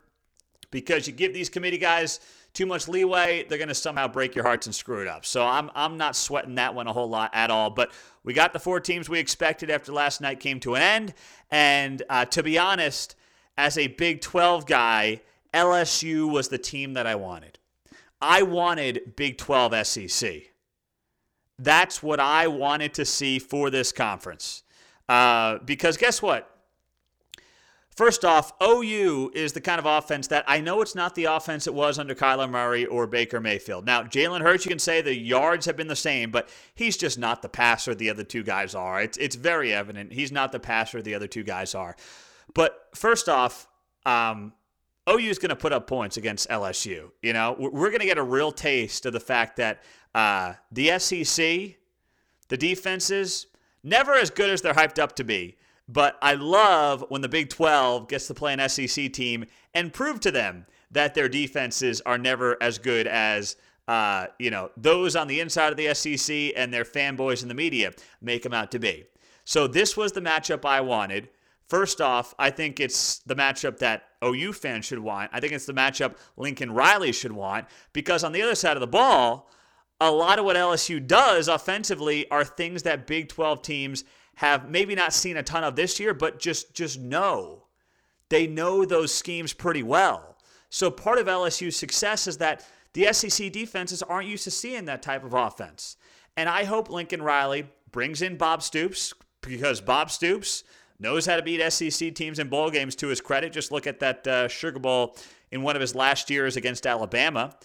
because 0.71 1.07
you 1.07 1.15
give 1.15 1.33
these 1.33 1.49
committee 1.49 1.79
guys 1.79 2.21
too 2.53 2.67
much 2.67 2.87
leeway, 2.87 3.47
they're 3.49 3.57
going 3.57 3.69
to 3.69 3.75
somehow 3.75 4.07
break 4.07 4.35
your 4.35 4.45
hearts 4.45 4.67
and 4.67 4.75
screw 4.75 5.01
it 5.01 5.09
up. 5.09 5.25
So 5.25 5.43
I'm 5.43 5.71
I'm 5.75 5.97
not 5.97 6.17
sweating 6.17 6.57
that 6.57 6.75
one 6.75 6.87
a 6.87 6.93
whole 6.93 7.09
lot 7.09 7.31
at 7.33 7.51
all. 7.51 7.71
But 7.71 7.91
we 8.25 8.35
got 8.35 8.53
the 8.53 8.61
four 8.61 8.81
teams 8.81 9.09
we 9.09 9.19
expected 9.19 9.71
after 9.71 9.91
last 9.91 10.21
night 10.21 10.39
came 10.39 10.61
to 10.61 10.75
an 10.75 10.83
end, 10.83 11.15
and 11.51 12.03
uh, 12.11 12.27
to 12.27 12.43
be 12.43 12.59
honest, 12.59 13.17
as 13.57 13.79
a 13.79 13.87
Big 13.87 14.21
12 14.21 14.67
guy, 14.67 15.23
LSU 15.55 16.31
was 16.31 16.49
the 16.49 16.59
team 16.59 16.93
that 16.93 17.07
I 17.07 17.15
wanted. 17.15 17.59
I 18.25 18.43
wanted 18.43 19.17
Big 19.17 19.37
12 19.37 19.87
SEC. 19.87 20.43
That's 21.59 22.03
what 22.03 22.21
I 22.21 22.49
wanted 22.49 22.95
to 22.95 23.05
see 23.05 23.39
for 23.39 23.71
this 23.71 23.93
conference. 23.93 24.63
Uh, 25.09 25.59
because 25.59 25.97
guess 25.97 26.23
what? 26.23 26.51
First 27.95 28.25
off, 28.25 28.53
OU 28.61 29.31
is 29.35 29.53
the 29.53 29.61
kind 29.61 29.79
of 29.79 29.87
offense 29.87 30.27
that 30.29 30.45
I 30.49 30.61
know 30.61 30.81
it's 30.81 30.97
not 30.97 31.15
the 31.15 31.27
offense 31.27 31.69
it 31.69 31.75
was 31.75 31.99
under 31.99 32.15
Kyler 32.15 32.51
Murray 32.51 32.87
or 32.87 33.07
Baker 33.07 33.41
Mayfield. 33.41 33.87
Now, 33.87 34.03
Jalen 34.03 34.41
Hurts, 34.41 34.65
you 34.65 34.71
can 34.71 34.81
say 34.81 35.01
the 35.01 35.15
yards 35.15 35.67
have 35.67 35.77
been 35.77 35.87
the 35.87 35.95
same, 35.95 36.33
but 36.33 36.49
he's 36.75 36.97
just 36.97 37.19
not 37.19 37.41
the 37.41 37.49
passer 37.49 37.95
the 37.95 38.11
other 38.11 38.25
two 38.25 38.43
guys 38.43 38.75
are. 38.75 39.01
It's, 39.01 39.17
it's 39.19 39.37
very 39.37 39.73
evident. 39.73 40.13
He's 40.13 40.33
not 40.33 40.51
the 40.51 40.59
passer 40.59 41.03
the 41.03 41.15
other 41.15 41.29
two 41.29 41.45
guys 41.45 41.73
are. 41.75 41.95
But 42.53 42.89
first 42.97 43.29
off, 43.29 43.69
um, 44.05 44.55
OU 45.09 45.31
is 45.31 45.39
going 45.39 45.51
to 45.51 45.57
put 45.57 45.73
up 45.73 45.87
points 45.87 46.17
against 46.17 46.49
LSU. 46.49 47.11
You 47.23 47.33
know, 47.33 47.55
we're 47.59 47.91
going 47.91 48.01
to 48.01 48.07
get 48.07 48.19
a 48.19 48.23
real 48.23 48.53
taste 48.53 49.07
of 49.07 49.13
the 49.13 49.21
fact 49.21 49.57
that 49.57 49.83
uh, 50.15 50.55
the 50.73 50.99
SEC, 50.99 51.77
the 52.49 52.57
defenses, 52.57 53.47
never 53.83 54.15
as 54.15 54.31
good 54.31 54.51
as 54.51 54.63
they're 54.63 54.75
hyped 54.75 54.99
up 54.99 55.17
to 55.17 55.25
be. 55.25 55.57
But 55.87 56.17
I 56.23 56.35
love 56.35 57.05
when 57.11 57.21
the 57.21 57.29
Big 57.29 57.51
12 57.51 58.09
gets 58.09 58.27
to 58.29 58.35
play 58.35 58.55
an 58.55 58.69
SEC 58.69 59.13
team 59.13 59.45
and 59.75 59.93
prove 59.93 60.21
to 60.21 60.31
them 60.31 60.67
that 60.91 61.15
their 61.15 61.29
defenses 61.29 62.01
are 62.07 62.17
never 62.17 62.57
as 62.63 62.79
good 62.79 63.07
as 63.07 63.57
uh, 63.87 64.29
you 64.39 64.51
know 64.51 64.71
those 64.79 65.15
on 65.15 65.29
the 65.29 65.41
inside 65.41 65.71
of 65.71 65.77
the 65.77 65.93
SEC 65.93 66.53
and 66.57 66.73
their 66.73 66.85
fanboys 66.85 67.43
in 67.43 67.49
the 67.49 67.55
media 67.55 67.93
make 68.23 68.43
them 68.43 68.55
out 68.55 68.71
to 68.71 68.79
be. 68.79 69.05
So 69.45 69.67
this 69.67 69.95
was 69.95 70.13
the 70.13 70.23
matchup 70.23 70.65
I 70.65 70.81
wanted. 70.81 71.29
First 71.69 72.01
off, 72.01 72.35
I 72.39 72.51
think 72.51 72.79
it's 72.79 73.19
the 73.21 73.37
matchup 73.37 73.79
that 73.79 74.05
OU 74.23 74.53
fans 74.53 74.85
should 74.85 74.99
want. 74.99 75.31
I 75.33 75.41
think 75.41 75.53
it's 75.53 75.67
the 75.67 75.73
matchup 75.73 76.17
Lincoln 76.37 76.73
Riley 76.73 77.13
should 77.13 77.33
want 77.33 77.67
because 77.93 78.23
on 78.23 78.33
the 78.33 78.43
other 78.43 78.55
side 78.55 78.77
of 78.77 78.81
the 78.81 78.87
ball, 78.87 79.51
a 80.01 80.11
lot 80.11 80.39
of 80.39 80.45
what 80.45 80.57
LSU 80.57 81.05
does 81.05 81.49
offensively 81.49 82.31
are 82.31 82.45
things 82.45 82.83
that 82.83 83.07
Big 83.07 83.29
12 83.29 83.63
teams 83.63 84.05
have 84.37 84.69
maybe 84.69 84.95
not 84.95 85.13
seen 85.13 85.37
a 85.37 85.43
ton 85.43 85.65
of 85.65 85.77
this 85.77 85.99
year, 85.99 86.13
but 86.13 86.39
just 86.39 86.75
just 86.75 86.99
know 86.99 87.65
they 88.29 88.47
know 88.47 88.85
those 88.85 89.15
schemes 89.15 89.53
pretty 89.53 89.83
well. 89.83 90.37
So 90.69 90.91
part 90.91 91.19
of 91.19 91.27
LSU's 91.27 91.77
success 91.77 92.27
is 92.27 92.39
that 92.39 92.67
the 92.95 93.13
SEC 93.13 93.53
defenses 93.53 94.03
aren't 94.03 94.29
used 94.29 94.45
to 94.45 94.51
seeing 94.51 94.87
that 94.87 95.03
type 95.03 95.25
of 95.25 95.35
offense. 95.35 95.97
And 96.37 96.49
I 96.49 96.65
hope 96.65 96.91
Lincoln 96.91 97.23
Riley 97.23 97.69
brings 97.93 98.23
in 98.23 98.37
Bob 98.37 98.63
Stoops 98.63 99.15
because 99.41 99.81
Bob 99.81 100.11
Stoops 100.11 100.65
knows 100.99 101.27
how 101.27 101.37
to 101.37 101.43
beat 101.43 101.61
SEC 101.71 102.15
teams 102.15 102.39
in 102.39 102.49
bowl 102.49 102.71
games 102.71 102.95
to 102.97 103.09
his 103.09 103.21
credit. 103.21 103.53
Just 103.53 103.73
look 103.73 103.87
at 103.87 104.01
that 104.01 104.27
uh, 104.27 104.49
Sugar 104.49 104.79
Bowl 104.79 105.17
in 105.51 105.63
one 105.63 105.77
of 105.77 105.81
his 105.81 105.95
last 105.95 106.31
years 106.31 106.57
against 106.57 106.87
Alabama. 106.87 107.57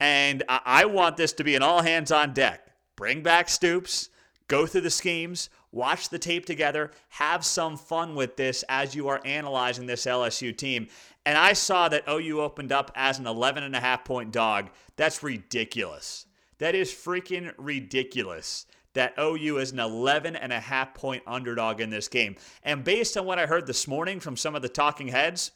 And 0.00 0.42
I 0.48 0.86
want 0.86 1.16
this 1.16 1.32
to 1.34 1.44
be 1.44 1.54
an 1.54 1.62
all 1.62 1.82
hands 1.82 2.10
on 2.10 2.32
deck. 2.34 2.68
Bring 2.96 3.22
back 3.22 3.48
Stoops, 3.48 4.10
go 4.48 4.66
through 4.66 4.82
the 4.82 4.90
schemes, 4.90 5.50
watch 5.72 6.08
the 6.08 6.18
tape 6.18 6.46
together, 6.46 6.90
have 7.08 7.44
some 7.44 7.76
fun 7.76 8.14
with 8.14 8.36
this 8.36 8.64
as 8.68 8.94
you 8.94 9.08
are 9.08 9.20
analyzing 9.24 9.86
this 9.86 10.06
LSU 10.06 10.56
team. 10.56 10.88
And 11.26 11.38
I 11.38 11.52
saw 11.52 11.88
that 11.88 12.08
OU 12.08 12.40
opened 12.40 12.72
up 12.72 12.90
as 12.94 13.18
an 13.18 13.26
11 13.26 13.62
and 13.62 13.74
a 13.74 13.80
half 13.80 14.04
point 14.04 14.32
dog. 14.32 14.70
That's 14.96 15.22
ridiculous. 15.22 16.26
That 16.58 16.74
is 16.74 16.92
freaking 16.92 17.52
ridiculous 17.56 18.66
that 18.94 19.14
OU 19.18 19.58
is 19.58 19.72
an 19.72 19.80
11 19.80 20.36
and 20.36 20.52
a 20.52 20.60
half 20.60 20.94
point 20.94 21.22
underdog 21.26 21.80
in 21.80 21.90
this 21.90 22.08
game. 22.08 22.36
And 22.62 22.82
based 22.82 23.16
on 23.16 23.26
what 23.26 23.38
I 23.38 23.46
heard 23.46 23.66
this 23.66 23.86
morning 23.86 24.20
from 24.20 24.36
some 24.36 24.54
of 24.54 24.62
the 24.62 24.68
talking 24.68 25.08
heads, 25.08 25.50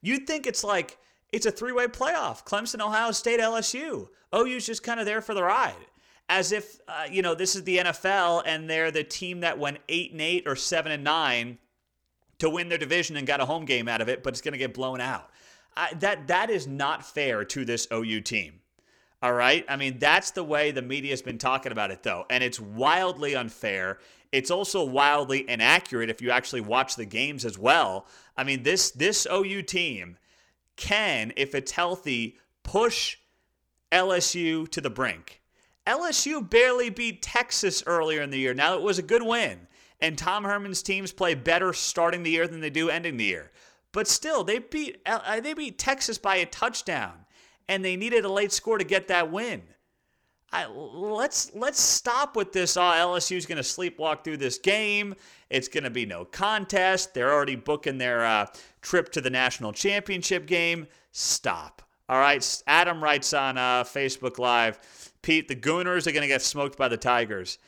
you'd 0.00 0.26
think 0.26 0.46
it's 0.46 0.62
like 0.62 0.98
it's 1.32 1.46
a 1.46 1.50
three 1.50 1.72
way 1.72 1.86
playoff 1.86 2.44
Clemson, 2.44 2.80
Ohio 2.80 3.10
State, 3.10 3.40
LSU. 3.40 4.08
OU's 4.34 4.66
just 4.66 4.82
kind 4.82 5.00
of 5.00 5.06
there 5.06 5.20
for 5.20 5.34
the 5.34 5.42
ride. 5.42 5.74
As 6.30 6.52
if, 6.52 6.78
uh, 6.86 7.06
you 7.10 7.22
know, 7.22 7.34
this 7.34 7.56
is 7.56 7.64
the 7.64 7.78
NFL 7.78 8.42
and 8.44 8.68
they're 8.68 8.90
the 8.90 9.02
team 9.02 9.40
that 9.40 9.58
went 9.58 9.78
8 9.88 10.12
and 10.12 10.20
8 10.20 10.46
or 10.46 10.56
7 10.56 10.92
and 10.92 11.02
9 11.02 11.58
to 12.38 12.50
win 12.50 12.68
their 12.68 12.78
division 12.78 13.16
and 13.16 13.26
got 13.26 13.40
a 13.40 13.46
home 13.46 13.64
game 13.64 13.88
out 13.88 14.02
of 14.02 14.10
it, 14.10 14.22
but 14.22 14.34
it's 14.34 14.42
going 14.42 14.52
to 14.52 14.58
get 14.58 14.74
blown 14.74 15.00
out. 15.00 15.30
I, 15.74 15.94
that 15.94 16.28
That 16.28 16.50
is 16.50 16.66
not 16.66 17.04
fair 17.04 17.44
to 17.46 17.64
this 17.64 17.88
OU 17.90 18.20
team. 18.20 18.60
All 19.20 19.32
right. 19.32 19.64
I 19.68 19.76
mean, 19.76 19.98
that's 19.98 20.30
the 20.30 20.44
way 20.44 20.70
the 20.70 20.82
media 20.82 21.10
has 21.10 21.22
been 21.22 21.38
talking 21.38 21.72
about 21.72 21.90
it, 21.90 22.02
though. 22.04 22.24
And 22.30 22.44
it's 22.44 22.60
wildly 22.60 23.34
unfair. 23.34 23.98
It's 24.30 24.50
also 24.50 24.84
wildly 24.84 25.48
inaccurate 25.48 26.08
if 26.08 26.22
you 26.22 26.30
actually 26.30 26.60
watch 26.60 26.94
the 26.94 27.04
games 27.04 27.44
as 27.44 27.58
well. 27.58 28.06
I 28.36 28.44
mean, 28.44 28.62
this 28.62 28.90
this 28.90 29.26
OU 29.30 29.62
team 29.62 30.18
can, 30.76 31.32
if 31.36 31.54
it's 31.54 31.72
healthy, 31.72 32.36
push 32.62 33.16
LSU 33.90 34.68
to 34.70 34.80
the 34.80 34.90
brink. 34.90 35.42
LSU 35.86 36.48
barely 36.48 36.90
beat 36.90 37.22
Texas 37.22 37.82
earlier 37.86 38.22
in 38.22 38.30
the 38.30 38.38
year. 38.38 38.54
Now, 38.54 38.74
it 38.74 38.82
was 38.82 38.98
a 38.98 39.02
good 39.02 39.22
win. 39.22 39.66
And 40.00 40.16
Tom 40.16 40.44
Herman's 40.44 40.82
teams 40.82 41.10
play 41.10 41.34
better 41.34 41.72
starting 41.72 42.22
the 42.22 42.30
year 42.30 42.46
than 42.46 42.60
they 42.60 42.70
do 42.70 42.90
ending 42.90 43.16
the 43.16 43.24
year. 43.24 43.50
But 43.90 44.06
still, 44.06 44.44
they 44.44 44.60
beat 44.60 45.00
uh, 45.06 45.40
they 45.40 45.54
beat 45.54 45.78
Texas 45.78 46.18
by 46.18 46.36
a 46.36 46.46
touchdown 46.46 47.24
and 47.68 47.84
they 47.84 47.96
needed 47.96 48.24
a 48.24 48.32
late 48.32 48.52
score 48.52 48.78
to 48.78 48.84
get 48.84 49.08
that 49.08 49.30
win. 49.30 49.62
I, 50.50 50.66
let's 50.66 51.54
let's 51.54 51.80
stop 51.80 52.34
with 52.34 52.52
this. 52.52 52.76
Oh, 52.76 52.80
LSU's 52.80 53.44
going 53.44 53.62
to 53.62 53.62
sleepwalk 53.62 54.24
through 54.24 54.38
this 54.38 54.58
game. 54.58 55.14
It's 55.50 55.68
going 55.68 55.84
to 55.84 55.90
be 55.90 56.06
no 56.06 56.24
contest. 56.24 57.12
They're 57.12 57.32
already 57.32 57.56
booking 57.56 57.98
their 57.98 58.24
uh, 58.24 58.46
trip 58.80 59.12
to 59.12 59.20
the 59.20 59.28
national 59.28 59.72
championship 59.72 60.46
game. 60.46 60.86
Stop. 61.12 61.82
All 62.08 62.18
right. 62.18 62.62
Adam 62.66 63.04
writes 63.04 63.34
on 63.34 63.58
uh, 63.58 63.84
Facebook 63.84 64.38
Live. 64.38 64.78
Pete, 65.20 65.48
the 65.48 65.56
Gooners 65.56 66.06
are 66.06 66.12
going 66.12 66.22
to 66.22 66.28
get 66.28 66.40
smoked 66.40 66.78
by 66.78 66.88
the 66.88 66.96
Tigers. 66.96 67.58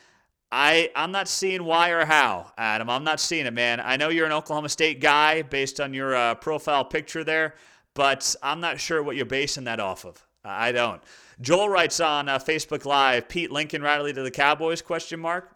I 0.51 0.91
I'm 0.97 1.13
not 1.13 1.29
seeing 1.29 1.65
why 1.65 1.91
or 1.91 2.07
how, 2.07 2.51
Adam. 2.57 2.89
I'm 2.89 3.05
not 3.05 3.21
seeing 3.21 3.45
it, 3.45 3.53
man. 3.53 3.81
I 3.81 3.99
know 3.99 4.09
you're 4.09 4.27
an 4.27 4.33
Oklahoma 4.33 4.71
State 4.71 5.01
guy 5.01 5.43
based 5.43 5.81
on 5.81 5.93
your 5.93 6.17
uh, 6.17 6.35
profile 6.37 6.85
picture 6.87 7.25
there 7.25 7.57
but 8.01 8.35
I'm 8.43 8.61
not 8.61 8.81
sure 8.81 9.03
what 9.03 9.17
you're 9.17 9.27
basing 9.27 9.65
that 9.65 9.79
off 9.79 10.07
of. 10.07 10.27
I 10.43 10.73
don't. 10.73 11.03
Joel 11.39 11.69
writes 11.69 12.01
on 12.01 12.31
uh, 12.31 12.39
Facebook 12.39 12.87
Live, 12.87 13.29
Pete 13.29 13.51
Lincoln 13.53 13.83
Riley 13.83 14.15
to 14.15 14.23
the 14.23 14.31
Cowboys? 14.31 14.81
Question 14.81 15.21
mark. 15.21 15.55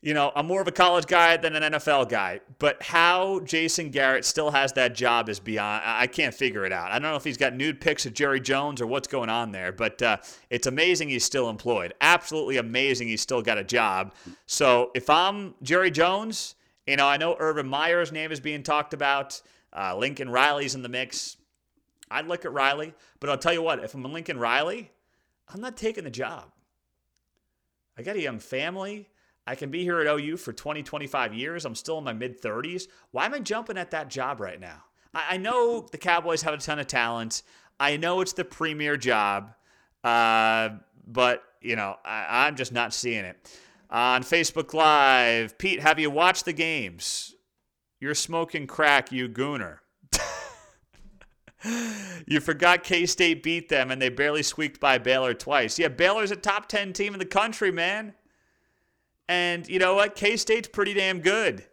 You 0.00 0.14
know, 0.14 0.30
I'm 0.36 0.46
more 0.46 0.60
of 0.60 0.68
a 0.68 0.72
college 0.72 1.06
guy 1.06 1.36
than 1.38 1.56
an 1.56 1.72
NFL 1.72 2.08
guy, 2.08 2.38
but 2.60 2.80
how 2.84 3.40
Jason 3.40 3.90
Garrett 3.90 4.24
still 4.24 4.52
has 4.52 4.74
that 4.74 4.94
job 4.94 5.28
is 5.28 5.40
beyond. 5.40 5.82
I 5.84 6.06
can't 6.06 6.32
figure 6.32 6.64
it 6.64 6.72
out. 6.72 6.92
I 6.92 7.00
don't 7.00 7.10
know 7.10 7.16
if 7.16 7.24
he's 7.24 7.36
got 7.36 7.52
nude 7.52 7.80
pics 7.80 8.06
of 8.06 8.14
Jerry 8.14 8.38
Jones 8.38 8.80
or 8.80 8.86
what's 8.86 9.08
going 9.08 9.28
on 9.28 9.50
there, 9.50 9.72
but 9.72 10.00
uh, 10.02 10.18
it's 10.50 10.68
amazing 10.68 11.08
he's 11.08 11.24
still 11.24 11.50
employed. 11.50 11.94
Absolutely 12.00 12.58
amazing 12.58 13.08
he's 13.08 13.22
still 13.22 13.42
got 13.42 13.58
a 13.58 13.64
job. 13.64 14.14
So 14.46 14.92
if 14.94 15.10
I'm 15.10 15.56
Jerry 15.64 15.90
Jones, 15.90 16.54
you 16.86 16.94
know, 16.94 17.08
I 17.08 17.16
know 17.16 17.34
Urban 17.40 17.66
Meyer's 17.66 18.12
name 18.12 18.30
is 18.30 18.38
being 18.38 18.62
talked 18.62 18.94
about. 18.94 19.42
Uh, 19.76 19.96
Lincoln 19.96 20.30
Riley's 20.30 20.76
in 20.76 20.82
the 20.82 20.88
mix. 20.88 21.36
I'd 22.10 22.26
look 22.26 22.44
at 22.44 22.52
Riley, 22.52 22.94
but 23.20 23.30
I'll 23.30 23.38
tell 23.38 23.52
you 23.52 23.62
what, 23.62 23.82
if 23.84 23.94
I'm 23.94 24.02
Lincoln 24.04 24.38
Riley, 24.38 24.90
I'm 25.48 25.60
not 25.60 25.76
taking 25.76 26.04
the 26.04 26.10
job. 26.10 26.50
I 27.96 28.02
got 28.02 28.16
a 28.16 28.20
young 28.20 28.38
family. 28.38 29.08
I 29.46 29.54
can 29.54 29.70
be 29.70 29.82
here 29.82 30.00
at 30.00 30.06
OU 30.06 30.36
for 30.38 30.52
20, 30.52 30.82
25 30.82 31.34
years. 31.34 31.64
I'm 31.64 31.74
still 31.74 31.98
in 31.98 32.04
my 32.04 32.12
mid 32.12 32.40
30s. 32.40 32.84
Why 33.10 33.26
am 33.26 33.34
I 33.34 33.40
jumping 33.40 33.78
at 33.78 33.90
that 33.90 34.08
job 34.08 34.40
right 34.40 34.60
now? 34.60 34.84
I, 35.14 35.34
I 35.34 35.36
know 35.36 35.86
the 35.90 35.98
Cowboys 35.98 36.42
have 36.42 36.54
a 36.54 36.58
ton 36.58 36.78
of 36.78 36.86
talent. 36.86 37.42
I 37.78 37.96
know 37.96 38.20
it's 38.20 38.32
the 38.32 38.44
premier 38.44 38.96
job, 38.96 39.52
uh, 40.04 40.70
but, 41.06 41.42
you 41.62 41.76
know, 41.76 41.96
I, 42.04 42.46
I'm 42.46 42.56
just 42.56 42.72
not 42.72 42.92
seeing 42.92 43.24
it. 43.24 43.58
On 43.90 44.22
Facebook 44.22 44.72
Live, 44.72 45.58
Pete, 45.58 45.80
have 45.80 45.98
you 45.98 46.10
watched 46.10 46.44
the 46.44 46.52
games? 46.52 47.34
You're 47.98 48.14
smoking 48.14 48.66
crack, 48.66 49.10
you 49.10 49.28
gooner. 49.28 49.78
You 52.26 52.40
forgot 52.40 52.84
K 52.84 53.06
State 53.06 53.42
beat 53.42 53.68
them 53.68 53.90
and 53.90 54.00
they 54.00 54.08
barely 54.08 54.42
squeaked 54.42 54.80
by 54.80 54.98
Baylor 54.98 55.34
twice. 55.34 55.78
Yeah, 55.78 55.88
Baylor's 55.88 56.30
a 56.30 56.36
top 56.36 56.68
10 56.68 56.92
team 56.92 57.12
in 57.12 57.18
the 57.18 57.26
country, 57.26 57.70
man. 57.70 58.14
And 59.28 59.68
you 59.68 59.78
know 59.78 59.94
what? 59.94 60.16
K 60.16 60.36
State's 60.36 60.68
pretty 60.68 60.94
damn 60.94 61.20
good 61.20 61.64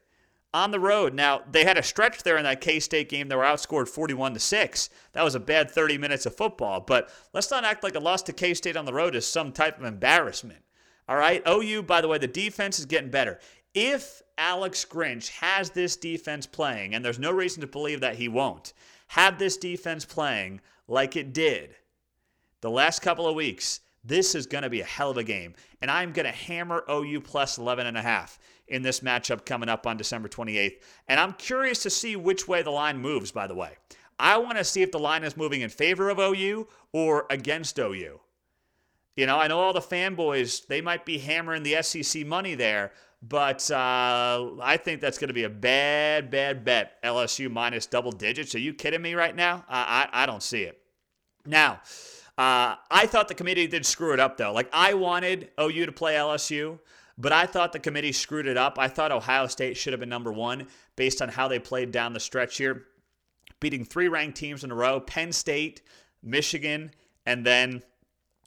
on 0.53 0.72
the 0.72 0.79
road. 0.79 1.13
Now, 1.13 1.41
they 1.51 1.65
had 1.65 1.77
a 1.77 1.84
stretch 1.84 2.24
there 2.24 2.38
in 2.38 2.44
that 2.44 2.62
K 2.62 2.79
State 2.79 3.10
game. 3.10 3.29
They 3.29 3.36
were 3.36 3.44
outscored 3.44 3.88
41 3.88 4.34
to 4.34 4.39
6. 4.39 4.89
That 5.13 5.24
was 5.24 5.36
a 5.36 5.39
bad 5.39 5.72
30 5.72 5.98
minutes 5.98 6.25
of 6.25 6.36
football. 6.36 6.82
But 6.82 7.10
let's 7.34 7.51
not 7.51 7.63
act 7.63 7.84
like 7.84 7.96
a 7.96 8.00
loss 8.00 8.22
to 8.24 8.34
K 8.34 8.53
State 8.53 8.77
on 8.77 8.86
the 8.86 8.94
road 8.94 9.15
is 9.15 9.25
some 9.25 9.51
type 9.51 9.79
of 9.79 9.86
embarrassment. 9.86 10.63
All 11.08 11.15
right? 11.15 11.41
OU, 11.48 11.84
by 11.84 12.01
the 12.01 12.08
way, 12.08 12.17
the 12.17 12.27
defense 12.27 12.79
is 12.79 12.86
getting 12.86 13.10
better. 13.10 13.39
If 13.74 14.22
Alex 14.38 14.86
Grinch 14.89 15.29
has 15.29 15.70
this 15.70 15.96
defense 15.96 16.46
playing, 16.46 16.96
and 16.96 17.03
there's 17.03 17.20
no 17.20 17.32
reason 17.32 17.62
to 17.62 17.67
believe 17.67 18.01
that 18.01 18.15
he 18.15 18.27
won't, 18.27 18.74
have 19.07 19.39
this 19.39 19.57
defense 19.57 20.05
playing 20.05 20.61
like 20.87 21.15
it 21.15 21.33
did 21.33 21.75
the 22.61 22.69
last 22.69 23.01
couple 23.01 23.27
of 23.27 23.35
weeks, 23.35 23.81
this 24.03 24.33
is 24.33 24.45
going 24.45 24.63
to 24.63 24.69
be 24.69 24.81
a 24.81 24.85
hell 24.85 25.11
of 25.11 25.17
a 25.17 25.23
game. 25.23 25.53
And 25.81 25.91
I'm 25.91 26.11
going 26.11 26.25
to 26.25 26.31
hammer 26.31 26.83
OU 26.89 27.21
plus 27.21 27.57
11 27.57 27.85
and 27.85 27.97
a 27.97 28.01
half 28.01 28.39
in 28.67 28.81
this 28.81 29.01
matchup 29.01 29.45
coming 29.45 29.69
up 29.69 29.85
on 29.85 29.97
December 29.97 30.27
28th. 30.27 30.81
And 31.07 31.19
I'm 31.19 31.33
curious 31.33 31.83
to 31.83 31.89
see 31.89 32.15
which 32.15 32.47
way 32.47 32.61
the 32.61 32.71
line 32.71 32.97
moves, 32.97 33.31
by 33.31 33.47
the 33.47 33.55
way. 33.55 33.73
I 34.19 34.37
want 34.37 34.57
to 34.57 34.63
see 34.63 34.81
if 34.81 34.91
the 34.91 34.99
line 34.99 35.23
is 35.23 35.37
moving 35.37 35.61
in 35.61 35.69
favor 35.69 36.09
of 36.09 36.19
OU 36.19 36.67
or 36.91 37.27
against 37.29 37.77
OU. 37.77 38.19
You 39.15 39.25
know, 39.25 39.39
I 39.39 39.47
know 39.47 39.59
all 39.59 39.73
the 39.73 39.79
fanboys, 39.79 40.65
they 40.67 40.81
might 40.81 41.05
be 41.05 41.17
hammering 41.17 41.63
the 41.63 41.81
SEC 41.81 42.25
money 42.25 42.55
there, 42.55 42.91
but 43.21 43.69
uh, 43.71 44.51
I 44.62 44.77
think 44.77 45.01
that's 45.01 45.17
going 45.17 45.29
to 45.29 45.33
be 45.33 45.43
a 45.43 45.50
bad, 45.50 46.29
bad 46.29 46.63
bet. 46.63 47.01
LSU 47.03 47.51
minus 47.51 47.86
double 47.86 48.12
digits. 48.12 48.53
Are 48.53 48.59
you 48.59 48.74
kidding 48.74 49.01
me 49.01 49.15
right 49.15 49.36
now? 49.36 49.65
I, 49.67 50.07
I, 50.12 50.24
I 50.24 50.25
don't 50.25 50.43
see 50.43 50.63
it. 50.63 50.79
Now, 51.45 51.81
uh, 52.38 52.75
I 52.91 53.07
thought 53.07 53.27
the 53.27 53.33
committee 53.33 53.65
did 53.65 53.86
screw 53.86 54.13
it 54.13 54.19
up, 54.19 54.38
though. 54.38 54.53
Like, 54.53 54.69
I 54.71 54.93
wanted 54.93 55.50
OU 55.59 55.88
to 55.88 55.91
play 55.91 56.15
LSU, 56.15 56.79
but 57.17 57.31
I 57.31 57.47
thought 57.47 57.74
the 57.74 57.79
committee 57.79 58.12
screwed 58.12 58.45
it 58.45 58.57
up. 58.57 58.77
I 58.77 58.88
thought 58.88 59.12
Ohio 59.12 59.47
State 59.47 59.77
should 59.77 59.93
have 59.93 60.00
been 60.00 60.09
number 60.09 60.31
one 60.31 60.67
based 60.95 61.21
on 61.21 61.29
how 61.29 61.47
they 61.47 61.57
played 61.57 61.91
down 61.91 62.13
the 62.13 62.19
stretch 62.19 62.57
here, 62.57 62.83
beating 63.59 63.83
three 63.83 64.07
ranked 64.07 64.38
teams 64.38 64.63
in 64.63 64.69
a 64.69 64.75
row 64.75 65.00
Penn 65.00 65.31
State, 65.31 65.81
Michigan, 66.21 66.91
and 67.25 67.43
then 67.43 67.81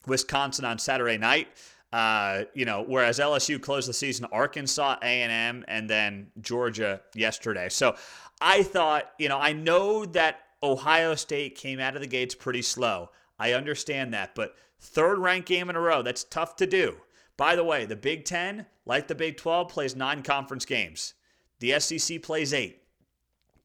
Wisconsin 0.07 0.65
on 0.65 0.79
Saturday 0.79 1.19
night. 1.19 1.49
Uh, 1.93 2.45
you 2.55 2.65
know, 2.65 2.85
whereas 2.87 3.19
LSU 3.19 3.61
closed 3.61 3.89
the 3.89 3.93
season, 3.93 4.27
Arkansas, 4.31 4.97
A&M, 5.03 5.65
and 5.67 5.91
then 5.91 6.31
Georgia 6.41 7.01
yesterday. 7.15 7.69
So 7.69 7.97
I 8.41 8.63
thought, 8.63 9.11
you 9.19 9.29
know, 9.29 9.39
I 9.39 9.53
know 9.53 10.05
that 10.07 10.41
Ohio 10.63 11.15
State 11.17 11.57
came 11.57 11.81
out 11.81 11.97
of 11.97 12.01
the 12.01 12.07
gates 12.07 12.35
pretty 12.35 12.63
slow. 12.63 13.11
I 13.39 13.55
understand 13.55 14.15
that, 14.15 14.35
but 14.35 14.55
third 14.79 15.19
ranked 15.19 15.49
game 15.49 15.69
in 15.69 15.77
a 15.77 15.81
row, 15.81 16.03
that's 16.03 16.25
tough 16.25 16.57
to 16.57 16.67
do. 16.67 16.97
By 17.37 17.57
the 17.57 17.65
way, 17.65 17.87
the 17.87 17.97
Big 17.97 18.25
Ten, 18.25 18.67
like 18.85 19.09
the 19.09 19.15
Big 19.15 19.37
12, 19.37 19.69
plays 19.69 19.97
nine 19.97 20.23
conference 20.23 20.65
games. 20.65 21.15
The 21.59 21.81
SEC 21.81 22.23
plays 22.23 22.53
eight. 22.53 22.83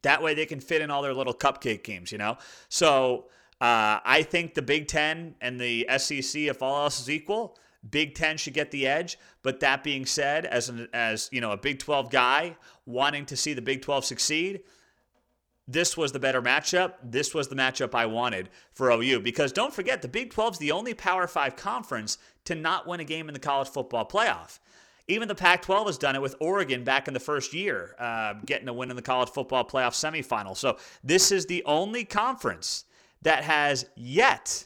That 0.02 0.24
way 0.24 0.34
they 0.34 0.46
can 0.46 0.60
fit 0.60 0.82
in 0.82 0.90
all 0.90 1.02
their 1.02 1.14
little 1.14 1.34
cupcake 1.34 1.84
games, 1.84 2.12
you 2.12 2.18
know? 2.18 2.38
So 2.70 3.26
uh, 3.60 4.00
I 4.04 4.24
think 4.24 4.54
the 4.54 4.62
Big 4.62 4.88
Ten 4.88 5.36
and 5.42 5.60
the 5.60 5.88
SEC, 5.98 6.42
if 6.44 6.62
all 6.62 6.84
else 6.84 7.02
is 7.02 7.10
equal, 7.10 7.58
Big 7.90 8.16
Ten 8.16 8.38
should 8.38 8.54
get 8.54 8.72
the 8.72 8.88
edge. 8.88 9.18
But 9.44 9.60
that 9.60 9.84
being 9.84 10.06
said, 10.06 10.46
as 10.46 10.70
an, 10.70 10.88
as 10.94 11.30
you 11.32 11.42
know, 11.42 11.52
a 11.52 11.58
Big 11.58 11.80
12 11.80 12.10
guy 12.10 12.58
wanting 12.86 13.26
to 13.28 13.36
see 13.36 13.54
the 13.54 13.62
Big 13.62 13.82
12 13.82 14.06
succeed, 14.06 14.62
this 15.68 15.98
was 15.98 16.12
the 16.12 16.20
better 16.20 16.42
matchup. 16.42 16.94
This 17.04 17.34
was 17.34 17.48
the 17.48 17.56
matchup 17.56 17.96
I 17.96 18.06
wanted 18.06 18.50
for 18.74 18.92
OU 18.92 19.22
because 19.22 19.52
don't 19.52 19.74
forget 19.74 20.02
the 20.02 20.08
Big 20.08 20.32
12 20.32 20.54
is 20.54 20.60
the 20.60 20.72
only 20.72 20.94
Power 20.94 21.28
5 21.28 21.56
conference 21.56 22.18
to 22.46 22.56
not 22.56 22.88
win 22.88 23.00
a 23.00 23.04
game 23.04 23.28
in 23.28 23.34
the 23.34 23.40
college 23.40 23.68
football 23.68 24.08
playoff. 24.08 24.60
Even 25.08 25.28
the 25.28 25.36
Pac 25.36 25.62
12 25.62 25.88
has 25.88 25.98
done 26.00 26.16
it 26.16 26.22
with 26.22 26.36
Oregon 26.40 26.84
back 26.84 27.08
in 27.08 27.14
the 27.14 27.20
first 27.20 27.54
year, 27.54 27.96
uh, 28.00 28.34
getting 28.46 28.68
a 28.68 28.74
win 28.74 28.90
in 28.90 28.96
the 28.96 29.04
college 29.04 29.30
football 29.30 29.64
playoff 29.64 29.94
semifinal. 29.94 30.58
So 30.58 30.78
this 31.04 31.32
is 31.32 31.46
the 31.46 31.64
only 31.66 32.06
conference 32.06 32.86
that 33.22 33.44
has 33.44 33.88
yet 33.96 34.66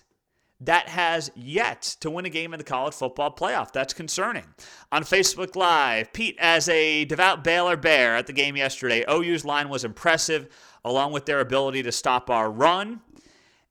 that 0.62 0.90
has 0.90 1.32
yet 1.36 1.82
to 2.02 2.10
win 2.10 2.26
a 2.26 2.30
game 2.30 2.54
in 2.54 2.58
the 2.58 2.64
college 2.64 2.94
football 2.94 3.34
playoff. 3.34 3.72
That's 3.72 3.94
concerning. 3.94 4.44
On 4.92 5.04
Facebook 5.04 5.56
Live, 5.56 6.12
Pete, 6.12 6.36
as 6.40 6.68
a 6.68 7.06
devout 7.06 7.44
Baylor 7.44 7.78
Bear 7.78 8.18
at 8.18 8.28
the 8.28 8.34
game 8.34 8.58
yesterday, 8.58 9.06
OU's 9.10 9.46
line 9.46 9.70
was 9.70 9.86
impressive, 9.86 10.50
along 10.84 11.14
with 11.14 11.26
their 11.26 11.40
ability 11.40 11.84
to 11.84 11.92
stop 11.92 12.30
our 12.30 12.52
run. 12.52 13.00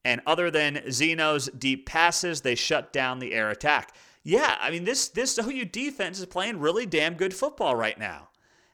And 0.04 0.22
other 0.26 0.50
than 0.50 0.90
Zeno's 0.90 1.50
deep 1.50 1.86
passes, 1.86 2.40
they 2.40 2.54
shut 2.54 2.92
down 2.92 3.18
the 3.18 3.34
air 3.34 3.50
attack. 3.50 3.94
Yeah, 4.22 4.56
I 4.60 4.70
mean 4.70 4.84
this 4.84 5.08
this 5.08 5.38
OU 5.38 5.66
defense 5.66 6.18
is 6.18 6.26
playing 6.26 6.58
really 6.58 6.86
damn 6.86 7.14
good 7.14 7.34
football 7.34 7.76
right 7.76 7.98
now. 7.98 8.28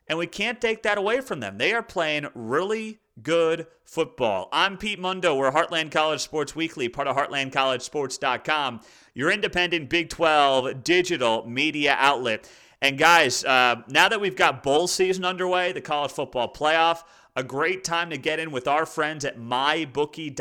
And 0.06 0.18
we 0.18 0.26
can't 0.26 0.60
take 0.60 0.82
that 0.82 0.98
away 0.98 1.20
from 1.20 1.40
them. 1.40 1.58
They 1.58 1.72
are 1.72 1.82
playing 1.82 2.28
really 2.34 3.00
good 3.22 3.66
football. 3.84 4.48
I'm 4.52 4.76
Pete 4.76 4.98
Mundo. 4.98 5.34
We're 5.34 5.52
Heartland 5.52 5.90
College 5.92 6.20
Sports 6.20 6.56
Weekly, 6.56 6.88
part 6.88 7.08
of 7.08 7.16
HeartlandCollegeSports.com, 7.16 8.80
your 9.14 9.30
independent 9.30 9.88
Big 9.88 10.08
12 10.08 10.82
digital 10.82 11.48
media 11.48 11.96
outlet. 11.98 12.50
And 12.82 12.98
guys, 12.98 13.44
uh, 13.44 13.76
now 13.88 14.08
that 14.08 14.20
we've 14.20 14.36
got 14.36 14.62
bowl 14.62 14.86
season 14.88 15.24
underway, 15.24 15.72
the 15.72 15.80
college 15.80 16.10
football 16.10 16.52
playoff, 16.52 17.02
a 17.36 17.42
great 17.42 17.82
time 17.82 18.10
to 18.10 18.18
get 18.18 18.38
in 18.38 18.50
with 18.50 18.68
our 18.68 18.86
friends 18.86 19.24
at 19.24 19.38
mybookie.ag. 19.38 20.32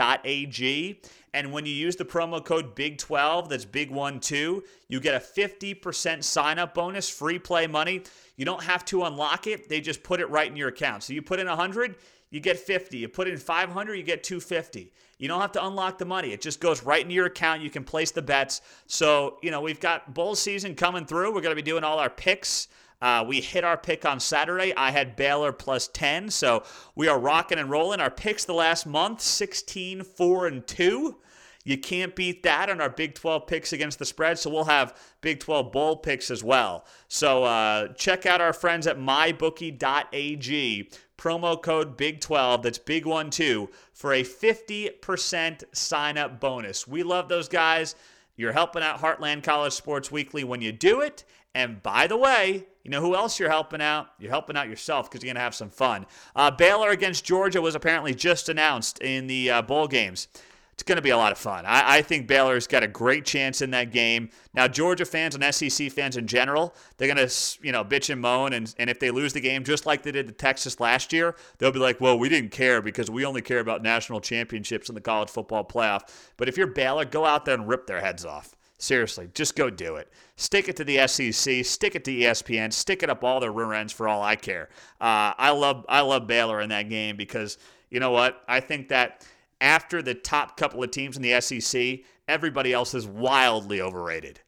And 1.35 1.51
when 1.51 1.65
you 1.65 1.73
use 1.73 1.95
the 1.95 2.05
promo 2.05 2.43
code 2.43 2.75
BIG12, 2.75 3.49
that's 3.49 3.65
Big12, 3.65 4.61
you 4.87 4.99
get 4.99 5.15
a 5.15 5.19
50% 5.19 6.23
sign 6.23 6.59
up 6.59 6.75
bonus, 6.75 7.09
free 7.09 7.39
play 7.39 7.65
money. 7.65 8.03
You 8.35 8.45
don't 8.45 8.63
have 8.63 8.85
to 8.85 9.03
unlock 9.03 9.47
it, 9.47 9.69
they 9.69 9.81
just 9.81 10.03
put 10.03 10.19
it 10.19 10.29
right 10.29 10.49
in 10.49 10.55
your 10.55 10.69
account. 10.69 11.03
So 11.03 11.13
you 11.13 11.21
put 11.21 11.39
in 11.39 11.47
100, 11.47 11.95
you 12.33 12.41
get 12.41 12.59
50. 12.59 12.97
You 12.97 13.07
put 13.07 13.29
in 13.29 13.37
500, 13.37 13.93
you 13.93 14.03
get 14.03 14.23
250. 14.23 14.91
You 15.19 15.27
don't 15.29 15.39
have 15.39 15.53
to 15.53 15.65
unlock 15.65 15.97
the 15.97 16.05
money. 16.05 16.33
It 16.33 16.41
just 16.41 16.59
goes 16.59 16.83
right 16.83 17.01
into 17.01 17.13
your 17.13 17.27
account. 17.27 17.61
You 17.61 17.69
can 17.69 17.85
place 17.85 18.11
the 18.11 18.21
bets. 18.21 18.59
So, 18.87 19.37
you 19.41 19.51
know, 19.51 19.61
we've 19.61 19.79
got 19.79 20.13
bowl 20.13 20.35
season 20.35 20.75
coming 20.75 21.05
through. 21.05 21.33
We're 21.33 21.41
going 21.41 21.55
to 21.55 21.61
be 21.61 21.61
doing 21.61 21.85
all 21.85 21.99
our 21.99 22.09
picks 22.09 22.67
uh, 23.03 23.21
we 23.21 23.41
hit 23.41 23.65
our 23.65 23.75
pick 23.75 24.05
on 24.05 24.17
Saturday. 24.17 24.73
I 24.77 24.91
had 24.91 25.17
Baylor 25.17 25.51
plus 25.51 25.89
10. 25.89 26.29
So 26.29 26.63
we 26.95 27.09
are 27.09 27.19
rocking 27.19 27.59
and 27.59 27.69
rolling. 27.69 27.99
Our 27.99 28.09
picks 28.09 28.45
the 28.45 28.53
last 28.53 28.85
month 28.85 29.19
16, 29.19 30.03
4, 30.05 30.47
and 30.47 30.65
2. 30.65 31.17
You 31.65 31.77
can't 31.77 32.15
beat 32.15 32.43
that 32.43 32.69
on 32.69 32.79
our 32.79 32.89
Big 32.89 33.13
12 33.13 33.45
picks 33.45 33.73
against 33.73 33.99
the 33.99 34.05
spread. 34.05 34.39
So 34.39 34.49
we'll 34.49 34.63
have 34.63 34.97
Big 35.19 35.41
12 35.41 35.73
bowl 35.73 35.97
picks 35.97 36.31
as 36.31 36.45
well. 36.45 36.85
So 37.09 37.43
uh, 37.43 37.89
check 37.89 38.25
out 38.25 38.39
our 38.39 38.53
friends 38.53 38.87
at 38.87 38.97
mybookie.ag. 38.97 40.89
Promo 41.17 41.61
code 41.61 41.97
Big 41.97 42.19
12. 42.19 42.63
That's 42.63 42.77
Big 42.77 43.05
One 43.05 43.29
Two 43.29 43.69
for 43.93 44.13
a 44.13 44.23
50% 44.23 45.63
sign 45.71 46.17
up 46.17 46.39
bonus. 46.39 46.87
We 46.87 47.03
love 47.03 47.29
those 47.29 47.47
guys. 47.47 47.95
You're 48.35 48.53
helping 48.53 48.83
out 48.83 48.99
Heartland 48.99 49.43
College 49.43 49.73
Sports 49.73 50.11
Weekly 50.11 50.43
when 50.43 50.61
you 50.61 50.71
do 50.71 51.01
it. 51.01 51.23
And 51.55 51.83
by 51.83 52.07
the 52.07 52.17
way, 52.17 52.65
you 52.83 52.89
know 52.89 52.99
who 52.99 53.15
else 53.15 53.39
you're 53.39 53.49
helping 53.49 53.81
out? 53.81 54.07
You're 54.19 54.31
helping 54.31 54.57
out 54.57 54.69
yourself 54.69 55.09
because 55.09 55.23
you're 55.23 55.29
going 55.29 55.35
to 55.35 55.41
have 55.41 55.55
some 55.55 55.69
fun. 55.69 56.07
Uh, 56.35 56.49
Baylor 56.49 56.89
against 56.89 57.23
Georgia 57.23 57.61
was 57.61 57.75
apparently 57.75 58.15
just 58.15 58.49
announced 58.49 58.99
in 58.99 59.27
the 59.27 59.51
uh, 59.51 59.61
bowl 59.61 59.87
games. 59.87 60.27
It's 60.73 60.83
going 60.83 60.95
to 60.95 61.03
be 61.03 61.11
a 61.11 61.17
lot 61.17 61.31
of 61.31 61.37
fun. 61.37 61.65
I, 61.65 61.97
I, 61.97 62.01
think 62.01 62.27
Baylor's 62.27 62.65
got 62.65 62.81
a 62.81 62.87
great 62.87 63.25
chance 63.25 63.61
in 63.61 63.71
that 63.71 63.91
game. 63.91 64.29
Now, 64.55 64.67
Georgia 64.67 65.05
fans 65.05 65.35
and 65.35 65.53
SEC 65.53 65.91
fans 65.91 66.17
in 66.17 66.25
general, 66.25 66.73
they're 66.97 67.13
going 67.13 67.27
to, 67.27 67.33
you 67.61 67.71
know, 67.71 67.85
bitch 67.85 68.09
and 68.09 68.19
moan. 68.19 68.53
And, 68.53 68.73
and 68.79 68.89
if 68.89 68.99
they 68.99 69.11
lose 69.11 69.33
the 69.33 69.39
game, 69.39 69.63
just 69.63 69.85
like 69.85 70.01
they 70.01 70.11
did 70.11 70.27
to 70.27 70.33
Texas 70.33 70.79
last 70.79 71.13
year, 71.13 71.35
they'll 71.59 71.71
be 71.71 71.79
like, 71.79 72.01
well, 72.01 72.17
we 72.17 72.27
didn't 72.27 72.51
care 72.51 72.81
because 72.81 73.11
we 73.11 73.23
only 73.23 73.41
care 73.41 73.59
about 73.59 73.83
national 73.83 74.19
championships 74.19 74.89
in 74.89 74.95
the 74.95 75.01
college 75.01 75.29
football 75.29 75.63
playoff. 75.63 76.01
But 76.37 76.49
if 76.49 76.57
you're 76.57 76.67
Baylor, 76.67 77.05
go 77.05 77.23
out 77.23 77.45
there 77.45 77.55
and 77.55 77.67
rip 77.67 77.85
their 77.85 78.01
heads 78.01 78.25
off. 78.25 78.55
Seriously, 78.79 79.29
just 79.33 79.55
go 79.55 79.69
do 79.69 79.95
it. 79.95 80.11
Stick 80.35 80.67
it 80.67 80.75
to 80.75 80.83
the 80.83 81.07
SEC, 81.07 81.63
stick 81.63 81.95
it 81.95 82.03
to 82.03 82.11
ESPN, 82.11 82.73
stick 82.73 83.01
it 83.01 83.09
up 83.09 83.23
all 83.23 83.39
their 83.39 83.51
rear 83.51 83.71
ends 83.71 83.93
for 83.93 84.09
all 84.09 84.21
I 84.21 84.35
care. 84.35 84.67
Uh, 84.99 85.31
I 85.37 85.51
love 85.51 85.85
I 85.87 86.01
love 86.01 86.27
Baylor 86.27 86.59
in 86.59 86.69
that 86.69 86.89
game 86.89 87.15
because 87.15 87.57
you 87.89 88.01
know 88.01 88.11
what? 88.11 88.43
I 88.47 88.59
think 88.59 88.89
that 88.89 89.25
after 89.63 90.03
the 90.03 90.13
top 90.13 90.57
couple 90.57 90.83
of 90.83 90.91
teams 90.91 91.17
in 91.17 91.23
the 91.23 91.41
SEC, 91.41 92.01
everybody 92.27 92.71
else 92.71 92.93
is 92.93 93.07
wildly 93.07 93.81
overrated 93.81 94.41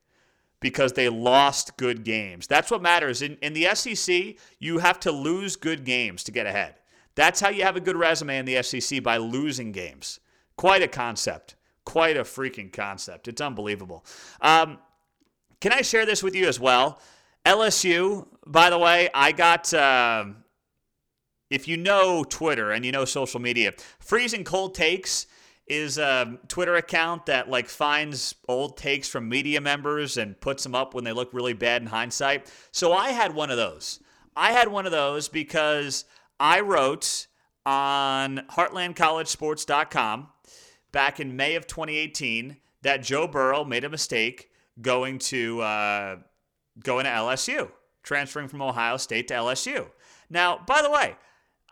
because 0.60 0.94
they 0.94 1.10
lost 1.10 1.76
good 1.78 2.04
games. 2.04 2.46
That's 2.46 2.70
what 2.70 2.84
matters. 2.84 3.24
In, 3.24 3.38
in 3.42 3.54
the 3.54 3.74
SEC, 3.74 4.36
you 4.60 4.78
have 4.78 5.00
to 5.00 5.12
lose 5.12 5.56
good 5.56 5.86
games 5.86 6.24
to 6.26 6.32
get 6.32 6.46
ahead. 6.46 6.76
That's 7.16 7.40
how 7.40 7.50
you 7.50 7.64
have 7.64 7.76
a 7.76 7.82
good 7.82 7.96
resume 7.96 8.38
in 8.38 8.46
the 8.46 8.62
SEC 8.62 9.02
by 9.02 9.18
losing 9.18 9.72
games. 9.72 10.20
Quite 10.56 10.84
a 10.84 10.88
concept 10.88 11.56
quite 11.86 12.18
a 12.18 12.24
freaking 12.24 12.74
concept. 12.74 13.28
It's 13.28 13.40
unbelievable. 13.40 14.04
Um, 14.42 14.80
can 15.62 15.72
I 15.72 15.82
share 15.82 16.06
this 16.06 16.22
with 16.22 16.36
you 16.36 16.48
as 16.48 16.60
well? 16.60 17.00
LSU, 17.46 18.28
by 18.46 18.70
the 18.70 18.78
way, 18.78 19.10
I 19.14 19.32
got. 19.32 19.74
Uh, 19.74 20.26
if 21.50 21.68
you 21.68 21.78
know 21.78 22.24
Twitter 22.24 22.72
and 22.72 22.86
you 22.86 22.92
know 22.92 23.06
social 23.06 23.40
media, 23.40 23.74
freezing 24.00 24.44
cold 24.44 24.76
takes 24.76 25.28
is 25.68 25.98
a 25.98 26.38
Twitter 26.48 26.76
account 26.76 27.26
that 27.26 27.50
like 27.50 27.68
finds 27.68 28.36
old 28.48 28.78
takes 28.78 29.08
from 29.08 29.28
media 29.28 29.60
members 29.60 30.18
and 30.18 30.40
puts 30.40 30.64
them 30.64 30.76
up 30.76 30.94
when 30.94 31.04
they 31.04 31.12
look 31.12 31.34
really 31.34 31.54
bad 31.54 31.82
in 31.82 31.88
hindsight. 31.88 32.52
So 32.72 32.94
I 32.94 33.10
had 33.10 33.34
one 33.34 33.50
of 33.50 33.58
those. 33.58 34.00
I 34.36 34.52
had 34.52 34.68
one 34.68 34.86
of 34.86 34.92
those 34.92 35.28
because 35.28 36.06
I 36.40 36.60
wrote 36.60 37.28
on 37.66 38.44
heartlandcollegesports.com 38.52 40.28
back 40.92 41.20
in 41.20 41.36
May 41.36 41.56
of 41.56 41.66
2018 41.68 42.58
that 42.84 43.02
Joe 43.02 43.28
Burrow 43.28 43.64
made 43.64 43.84
a 43.84 43.90
mistake 43.90 44.50
going 44.82 45.18
to 45.20 45.62
uh, 45.62 46.18
going 46.84 47.06
to 47.06 47.12
LSU, 47.12 47.72
transferring 48.04 48.48
from 48.48 48.62
Ohio 48.62 48.98
State 48.98 49.28
to 49.30 49.34
LSU. 49.34 49.88
Now, 50.30 50.62
by 50.68 50.82
the 50.82 50.92
way, 50.92 51.16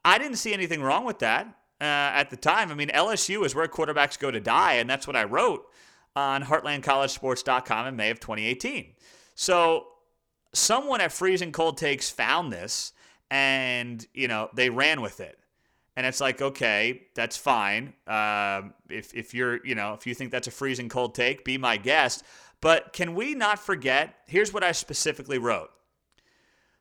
I 0.06 0.18
didn't 0.18 0.38
see 0.38 0.54
anything 0.54 0.82
wrong 0.82 1.06
with 1.06 1.20
that 1.20 1.48
uh, 1.80 1.84
at 1.84 2.30
the 2.30 2.38
time. 2.38 2.72
I 2.72 2.76
mean, 2.76 2.90
LSU 2.90 3.46
is 3.46 3.56
where 3.56 3.68
quarterbacks 3.68 4.20
go 4.20 4.32
to 4.32 4.40
die, 4.40 4.74
and 4.74 4.90
that's 4.90 5.08
what 5.08 5.16
I 5.16 5.24
wrote 5.24 5.66
on 6.16 6.44
HeartlandCollegeSports.com 6.44 7.88
in 7.88 7.96
May 7.96 8.10
of 8.10 8.20
2018. 8.20 8.94
So, 9.36 9.88
someone 10.54 11.02
at 11.02 11.12
Freezing 11.12 11.52
Cold 11.52 11.78
Takes 11.78 12.10
found 12.10 12.52
this, 12.54 12.94
and 13.32 14.06
you 14.14 14.28
know 14.28 14.50
they 14.54 14.70
ran 14.70 15.02
with 15.02 15.20
it. 15.20 15.40
And 15.96 16.08
it's 16.08 16.20
like, 16.20 16.42
okay, 16.42 17.04
that's 17.14 17.38
fine. 17.38 17.94
Uh, 18.08 18.64
if, 18.90 19.14
if 19.14 19.34
you're, 19.34 19.64
you 19.66 19.76
know, 19.76 19.94
if 19.94 20.08
you 20.08 20.16
think 20.16 20.32
that's 20.32 20.48
a 20.48 20.52
freezing 20.52 20.90
cold 20.90 21.14
take, 21.14 21.46
be 21.46 21.58
my 21.60 21.78
guest. 21.78 22.24
But 22.62 22.94
can 22.94 23.14
we 23.14 23.36
not 23.36 23.60
forget? 23.60 24.16
Here's 24.26 24.52
what 24.52 24.64
I 24.64 24.72
specifically 24.72 25.38
wrote. 25.38 25.70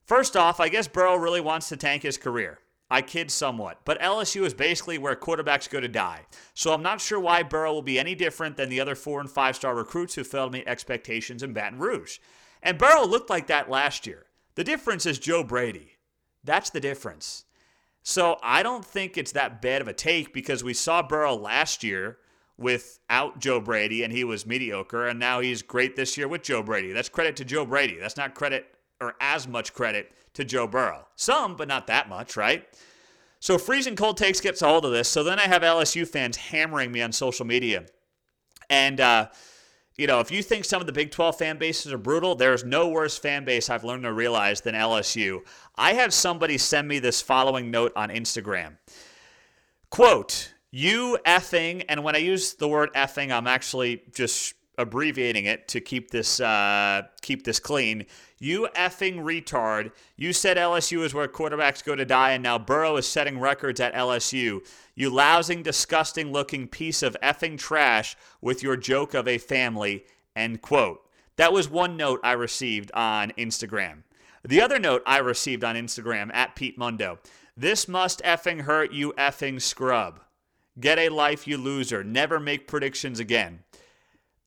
First 0.05 0.37
off, 0.37 0.61
I 0.61 0.69
guess 0.69 0.89
Burrow 0.89 1.17
really 1.17 1.43
wants 1.43 1.69
to 1.69 1.77
tank 1.77 2.05
his 2.05 2.17
career. 2.17 2.59
I 2.93 3.01
kid 3.01 3.31
somewhat, 3.31 3.79
but 3.87 3.99
LSU 4.03 4.45
is 4.45 4.53
basically 4.53 4.99
where 4.99 5.17
quarterbacks 5.17 5.71
go 5.71 5.81
to 5.81 5.89
die. 5.89 6.27
So 6.53 6.75
I'm 6.75 6.83
not 6.83 7.01
sure 7.01 7.19
why 7.19 7.43
Burrow 7.43 7.73
will 7.73 7.81
be 7.81 7.99
any 7.99 8.15
different 8.15 8.59
than 8.59 8.69
the 8.69 8.83
other 8.83 8.95
four 8.95 9.19
and 9.19 9.31
five 9.31 9.57
star 9.57 9.75
recruits 9.75 10.15
who 10.15 10.25
failed 10.25 10.53
to 10.53 10.59
meet 10.59 10.69
expectations 10.69 11.43
in 11.43 11.55
Baton 11.55 11.79
Rouge. 11.79 12.19
And 12.63 12.77
Burrow 12.77 13.07
looked 13.07 13.31
like 13.31 13.47
that 13.47 13.71
last 13.71 14.07
year. 14.07 14.27
The 14.57 14.63
difference 14.63 15.07
is 15.07 15.19
Joe 15.19 15.43
Brady. 15.43 15.93
That's 16.45 16.69
the 16.69 16.81
difference. 16.81 17.47
So 18.03 18.37
I 18.43 18.63
don't 18.63 18.85
think 18.85 19.17
it's 19.17 19.33
that 19.33 19.63
bad 19.63 19.81
of 19.81 19.89
a 19.89 19.95
take 19.95 20.35
because 20.35 20.63
we 20.63 20.75
saw 20.75 21.03
Burrow 21.03 21.35
last 21.35 21.83
year 21.83 22.19
without 22.59 23.39
Joe 23.39 23.59
Brady 23.59 24.03
and 24.03 24.13
he 24.13 24.23
was 24.23 24.45
mediocre, 24.45 25.07
and 25.07 25.19
now 25.19 25.41
he's 25.41 25.63
great 25.63 25.97
this 25.97 26.19
year 26.19 26.29
with 26.29 26.43
Joe 26.43 26.63
Brady. 26.63 26.93
That's 26.93 27.09
credit 27.09 27.37
to 27.37 27.45
Joe 27.47 27.65
Brady. 27.65 27.97
That's 27.99 28.19
not 28.19 28.35
credit 28.35 28.67
or 29.01 29.15
as 29.19 29.49
much 29.49 29.73
credit 29.73 30.13
to 30.35 30.45
Joe 30.45 30.67
Burrow. 30.67 31.07
Some, 31.17 31.57
but 31.57 31.69
not 31.69 31.87
that 31.87 32.09
much, 32.09 32.37
right? 32.37 32.65
So 33.41 33.59
freezing 33.59 33.97
cold 33.97 34.17
takes 34.17 34.41
gets 34.41 34.63
a 34.63 34.69
hold 34.69 34.85
of 34.85 34.93
this. 34.93 35.09
So 35.09 35.25
then 35.25 35.39
I 35.39 35.49
have 35.49 35.63
LSU 35.63 36.07
fans 36.07 36.37
hammering 36.37 36.93
me 36.93 37.03
on 37.03 37.13
social 37.13 37.45
media. 37.45 37.87
And 38.71 39.01
uh, 39.01 39.29
you 39.97 40.07
know, 40.07 40.21
if 40.21 40.31
you 40.31 40.43
think 40.43 40.65
some 40.65 40.81
of 40.81 40.87
the 40.87 40.93
Big 40.93 41.11
12 41.11 41.37
fan 41.37 41.59
bases 41.59 41.93
are 41.93 41.99
brutal, 41.99 42.35
there's 42.35 42.65
no 42.65 42.89
worse 42.89 43.19
fan 43.19 43.45
base 43.45 43.69
I've 43.69 43.85
learned 43.85 44.05
to 44.05 44.13
realize 44.13 44.61
than 44.61 44.75
LSU. 44.75 45.41
I 45.77 45.93
had 45.93 46.13
somebody 46.13 46.57
send 46.57 46.89
me 46.89 46.99
this 46.99 47.21
following 47.21 47.71
note 47.71 47.93
on 47.95 48.09
Instagram. 48.09 48.79
Quote, 49.91 50.55
you 50.71 51.19
effing, 51.27 51.85
and 51.89 52.03
when 52.03 52.17
I 52.17 52.21
use 52.21 52.55
the 52.55 52.69
word 52.69 52.91
effing, 52.95 53.31
I'm 53.31 53.47
actually 53.47 54.03
just 54.15 54.55
abbreviating 54.79 55.45
it 55.45 55.69
to 55.69 55.81
keep 55.81 56.11
this 56.11 56.41
uh, 56.41 57.03
keep 57.21 57.45
this 57.45 57.59
clean. 57.59 58.07
You 58.39 58.69
effing 58.77 59.19
retard! 59.19 59.93
You 60.17 60.33
said 60.33 60.57
LSU 60.57 61.05
is 61.05 61.15
where 61.15 61.29
quarterbacks 61.29 61.85
go 61.85 61.95
to 61.95 62.05
die, 62.05 62.33
and 62.33 62.43
now 62.43 62.59
Burrow 62.59 62.97
is 62.97 63.07
setting 63.07 63.39
records 63.39 63.81
at 63.81 63.95
LSU. 63.95 64.67
You 64.95 65.11
lousing, 65.11 65.63
disgusting 65.63 66.33
looking 66.33 66.67
piece 66.69 67.03
of 67.03 67.17
effing 67.23 67.59
trash 67.59 68.17
with 68.41 68.63
your 68.63 68.77
joke 68.77 69.15
of 69.15 69.29
a 69.29 69.39
family. 69.39 70.05
End 70.35 70.63
quote. 70.63 71.07
That 71.37 71.53
was 71.53 71.69
one 71.69 71.97
note 71.97 72.21
I 72.23 72.33
received 72.33 72.91
on 72.93 73.31
Instagram. 73.39 74.03
The 74.45 74.61
other 74.61 74.79
note 74.79 75.03
I 75.07 75.19
received 75.19 75.63
on 75.63 75.77
Instagram 75.77 76.35
at 76.35 76.57
Pete 76.57 76.77
Mundo 76.77 77.19
this 77.57 77.87
must 77.87 78.23
effing 78.23 78.63
hurt 78.63 78.93
you 78.93 79.13
effing 79.19 79.61
scrub. 79.61 80.21
Get 80.81 80.99
a 80.99 81.11
life, 81.11 81.47
you 81.47 81.59
loser. 81.59 82.03
Never 82.03 82.41
make 82.41 82.67
predictions 82.67 83.21
again. 83.21 83.61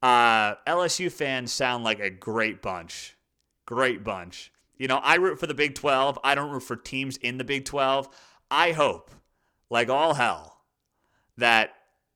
Uh, 0.06 0.54
LSU 0.68 1.12
fans 1.12 1.52
sound 1.52 1.84
like 1.84 2.00
a 2.00 2.12
great 2.12 2.62
bunch. 2.62 3.18
Great 3.66 4.04
bunch. 4.04 4.52
You 4.78 4.88
know, 4.88 4.98
I 4.98 5.16
root 5.16 5.40
for 5.40 5.48
the 5.48 5.56
Big 5.56 5.74
12. 5.74 6.20
I 6.24 6.36
don't 6.36 6.52
root 6.52 6.62
for 6.62 6.76
teams 6.76 7.18
in 7.18 7.40
the 7.40 7.44
Big 7.44 7.66
12. 7.66 8.08
I 8.52 8.74
hope, 8.74 9.10
like 9.72 9.90
all 9.90 10.14
hell, 10.14 10.62
that 11.38 11.72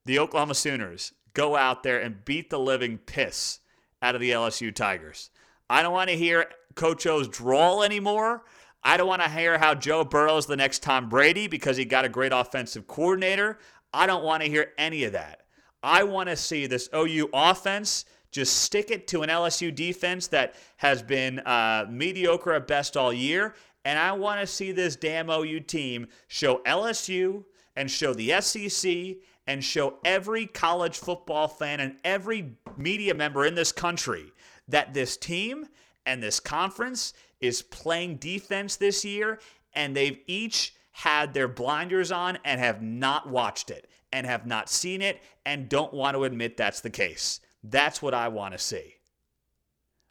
the 0.05 0.19
Oklahoma 0.19 0.53
Sooners 0.53 1.13
go 1.33 1.55
out 1.55 1.81
there 1.81 1.99
and 1.99 2.23
beat 2.23 2.51
the 2.51 2.59
living 2.59 2.99
piss 2.99 3.61
out 4.03 4.13
of 4.13 4.21
the 4.21 4.29
LSU 4.29 4.71
Tigers. 4.71 5.31
I 5.67 5.81
don't 5.81 5.91
want 5.91 6.11
to 6.11 6.15
hear 6.15 6.45
Coach 6.75 7.07
O's 7.07 7.27
drawl 7.27 7.81
anymore. 7.81 8.43
I 8.83 8.97
don't 8.97 9.07
want 9.07 9.23
to 9.23 9.29
hear 9.29 9.57
how 9.57 9.73
Joe 9.73 10.03
Burrow's 10.03 10.45
the 10.45 10.55
next 10.55 10.83
Tom 10.83 11.09
Brady 11.09 11.47
because 11.47 11.75
he 11.75 11.85
got 11.85 12.05
a 12.05 12.09
great 12.09 12.33
offensive 12.33 12.85
coordinator. 12.85 13.57
I 13.91 14.05
don't 14.05 14.23
want 14.23 14.43
to 14.43 14.49
hear 14.49 14.73
any 14.77 15.05
of 15.05 15.13
that. 15.13 15.38
I 15.81 16.03
want 16.03 16.29
to 16.29 16.35
see 16.35 16.67
this 16.67 16.89
OU 16.93 17.29
offense 17.33 18.05
just 18.31 18.59
stick 18.59 18.91
it 18.91 19.07
to 19.07 19.21
an 19.23 19.29
LSU 19.29 19.73
defense 19.73 20.27
that 20.27 20.55
has 20.77 21.01
been 21.01 21.39
uh, 21.39 21.85
mediocre 21.89 22.53
at 22.53 22.67
best 22.67 22.95
all 22.95 23.11
year. 23.11 23.55
And 23.85 23.97
I 23.97 24.11
want 24.11 24.39
to 24.41 24.47
see 24.47 24.71
this 24.71 24.95
damn 24.95 25.29
OU 25.29 25.61
team 25.61 26.07
show 26.27 26.57
LSU 26.59 27.43
and 27.75 27.89
show 27.89 28.13
the 28.13 28.39
SEC 28.41 29.17
and 29.47 29.63
show 29.63 29.97
every 30.05 30.45
college 30.45 30.97
football 30.97 31.47
fan 31.47 31.79
and 31.79 31.95
every 32.03 32.51
media 32.77 33.15
member 33.15 33.45
in 33.45 33.55
this 33.55 33.71
country 33.71 34.31
that 34.67 34.93
this 34.93 35.17
team 35.17 35.65
and 36.05 36.21
this 36.21 36.39
conference 36.39 37.13
is 37.39 37.61
playing 37.61 38.17
defense 38.17 38.75
this 38.75 39.03
year 39.03 39.39
and 39.73 39.95
they've 39.95 40.19
each 40.27 40.75
had 40.91 41.33
their 41.33 41.47
blinders 41.47 42.11
on 42.11 42.37
and 42.43 42.59
have 42.59 42.81
not 42.81 43.29
watched 43.29 43.71
it 43.71 43.89
and 44.11 44.25
have 44.25 44.45
not 44.45 44.69
seen 44.69 45.01
it 45.01 45.21
and 45.45 45.69
don't 45.69 45.93
want 45.93 46.15
to 46.15 46.23
admit 46.23 46.57
that's 46.57 46.81
the 46.81 46.89
case. 46.89 47.39
That's 47.63 48.01
what 48.01 48.13
I 48.13 48.27
want 48.27 48.53
to 48.53 48.59
see. 48.59 48.95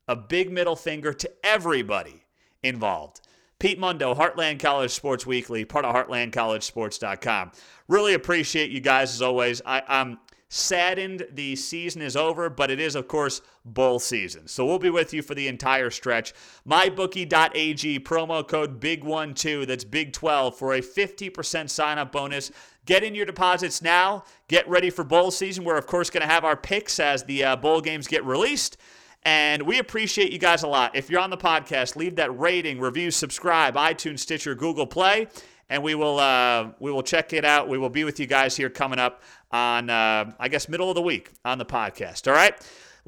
A 0.06 0.16
big 0.16 0.50
middle 0.50 0.76
finger 0.76 1.12
to 1.12 1.30
everybody 1.44 2.24
involved. 2.62 3.20
Pete 3.58 3.78
Mundo, 3.78 4.14
Heartland 4.14 4.60
College 4.60 4.92
Sports 4.92 5.26
Weekly, 5.26 5.64
part 5.64 5.84
of 5.84 5.94
heartlandcollegesports.com. 5.94 7.52
Really 7.88 8.14
appreciate 8.14 8.70
you 8.70 8.80
guys 8.80 9.12
as 9.12 9.22
always. 9.22 9.60
I, 9.66 9.82
I'm 9.88 10.18
saddened 10.48 11.26
the 11.32 11.54
season 11.56 12.00
is 12.00 12.16
over, 12.16 12.48
but 12.48 12.70
it 12.70 12.80
is, 12.80 12.94
of 12.94 13.06
course, 13.06 13.42
bowl 13.64 13.98
season. 13.98 14.48
So 14.48 14.64
we'll 14.64 14.78
be 14.78 14.90
with 14.90 15.12
you 15.12 15.22
for 15.22 15.34
the 15.34 15.48
entire 15.48 15.90
stretch. 15.90 16.32
MyBookie.ag, 16.66 18.00
promo 18.00 18.46
code 18.46 18.80
BIG12, 18.80 19.66
that's 19.66 19.84
BIG12 19.84 20.54
for 20.54 20.74
a 20.74 20.80
50% 20.80 21.68
sign 21.68 21.98
up 21.98 22.12
bonus. 22.12 22.50
Get 22.86 23.04
in 23.04 23.14
your 23.14 23.26
deposits 23.26 23.82
now. 23.82 24.24
Get 24.48 24.66
ready 24.66 24.88
for 24.88 25.04
bowl 25.04 25.30
season. 25.30 25.64
We're, 25.64 25.76
of 25.76 25.86
course, 25.86 26.08
going 26.08 26.22
to 26.22 26.32
have 26.32 26.44
our 26.44 26.56
picks 26.56 26.98
as 26.98 27.22
the 27.24 27.44
uh, 27.44 27.56
bowl 27.56 27.82
games 27.82 28.06
get 28.06 28.24
released. 28.24 28.78
And 29.24 29.62
we 29.62 29.78
appreciate 29.78 30.32
you 30.32 30.38
guys 30.38 30.62
a 30.62 30.68
lot. 30.68 30.96
If 30.96 31.10
you're 31.10 31.20
on 31.20 31.28
the 31.28 31.36
podcast, 31.36 31.96
leave 31.96 32.16
that 32.16 32.36
rating, 32.38 32.80
review, 32.80 33.10
subscribe, 33.10 33.74
iTunes, 33.74 34.20
Stitcher, 34.20 34.54
Google 34.54 34.86
Play, 34.86 35.28
and 35.68 35.82
we 35.82 35.94
will 35.94 36.18
uh, 36.18 36.70
we 36.78 36.90
will 36.90 37.02
check 37.02 37.32
it 37.32 37.44
out. 37.44 37.68
We 37.68 37.76
will 37.76 37.90
be 37.90 38.04
with 38.04 38.18
you 38.18 38.26
guys 38.26 38.56
here 38.56 38.70
coming 38.70 38.98
up 38.98 39.22
on 39.50 39.90
uh, 39.90 40.32
I 40.38 40.48
guess 40.48 40.68
middle 40.68 40.88
of 40.90 40.94
the 40.94 41.02
week 41.02 41.30
on 41.44 41.58
the 41.58 41.66
podcast. 41.66 42.28
All 42.28 42.34
right. 42.34 42.54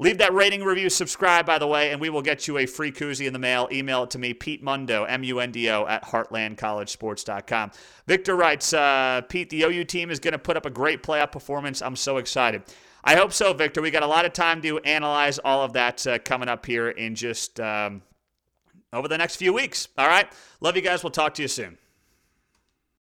Leave 0.01 0.17
that 0.17 0.33
rating, 0.33 0.63
review, 0.63 0.89
subscribe, 0.89 1.45
by 1.45 1.59
the 1.59 1.67
way, 1.67 1.91
and 1.91 2.01
we 2.01 2.09
will 2.09 2.23
get 2.23 2.47
you 2.47 2.57
a 2.57 2.65
free 2.65 2.91
koozie 2.91 3.27
in 3.27 3.33
the 3.33 3.39
mail. 3.39 3.69
Email 3.71 4.01
it 4.01 4.09
to 4.09 4.17
me, 4.17 4.33
Pete 4.33 4.63
Mundo, 4.63 5.03
M 5.03 5.23
U 5.23 5.39
N 5.39 5.51
D 5.51 5.69
O, 5.69 5.85
at 5.85 6.03
heartlandcollegesports.com. 6.05 7.71
Victor 8.07 8.35
writes, 8.35 8.73
uh, 8.73 9.21
Pete, 9.29 9.51
the 9.51 9.61
OU 9.61 9.83
team 9.83 10.09
is 10.09 10.19
going 10.19 10.31
to 10.31 10.39
put 10.39 10.57
up 10.57 10.65
a 10.65 10.71
great 10.71 11.03
playoff 11.03 11.31
performance. 11.31 11.83
I'm 11.83 11.95
so 11.95 12.17
excited. 12.17 12.63
I 13.03 13.15
hope 13.15 13.31
so, 13.31 13.53
Victor. 13.53 13.81
We 13.83 13.91
got 13.91 14.01
a 14.01 14.07
lot 14.07 14.25
of 14.25 14.33
time 14.33 14.63
to 14.63 14.79
analyze 14.79 15.37
all 15.37 15.61
of 15.61 15.73
that 15.73 16.07
uh, 16.07 16.17
coming 16.17 16.49
up 16.49 16.65
here 16.65 16.89
in 16.89 17.13
just 17.13 17.59
um, 17.59 18.01
over 18.91 19.07
the 19.07 19.19
next 19.19 19.35
few 19.35 19.53
weeks. 19.53 19.87
All 19.99 20.07
right. 20.07 20.27
Love 20.61 20.75
you 20.75 20.81
guys. 20.81 21.03
We'll 21.03 21.11
talk 21.11 21.35
to 21.35 21.43
you 21.43 21.47
soon. 21.47 21.77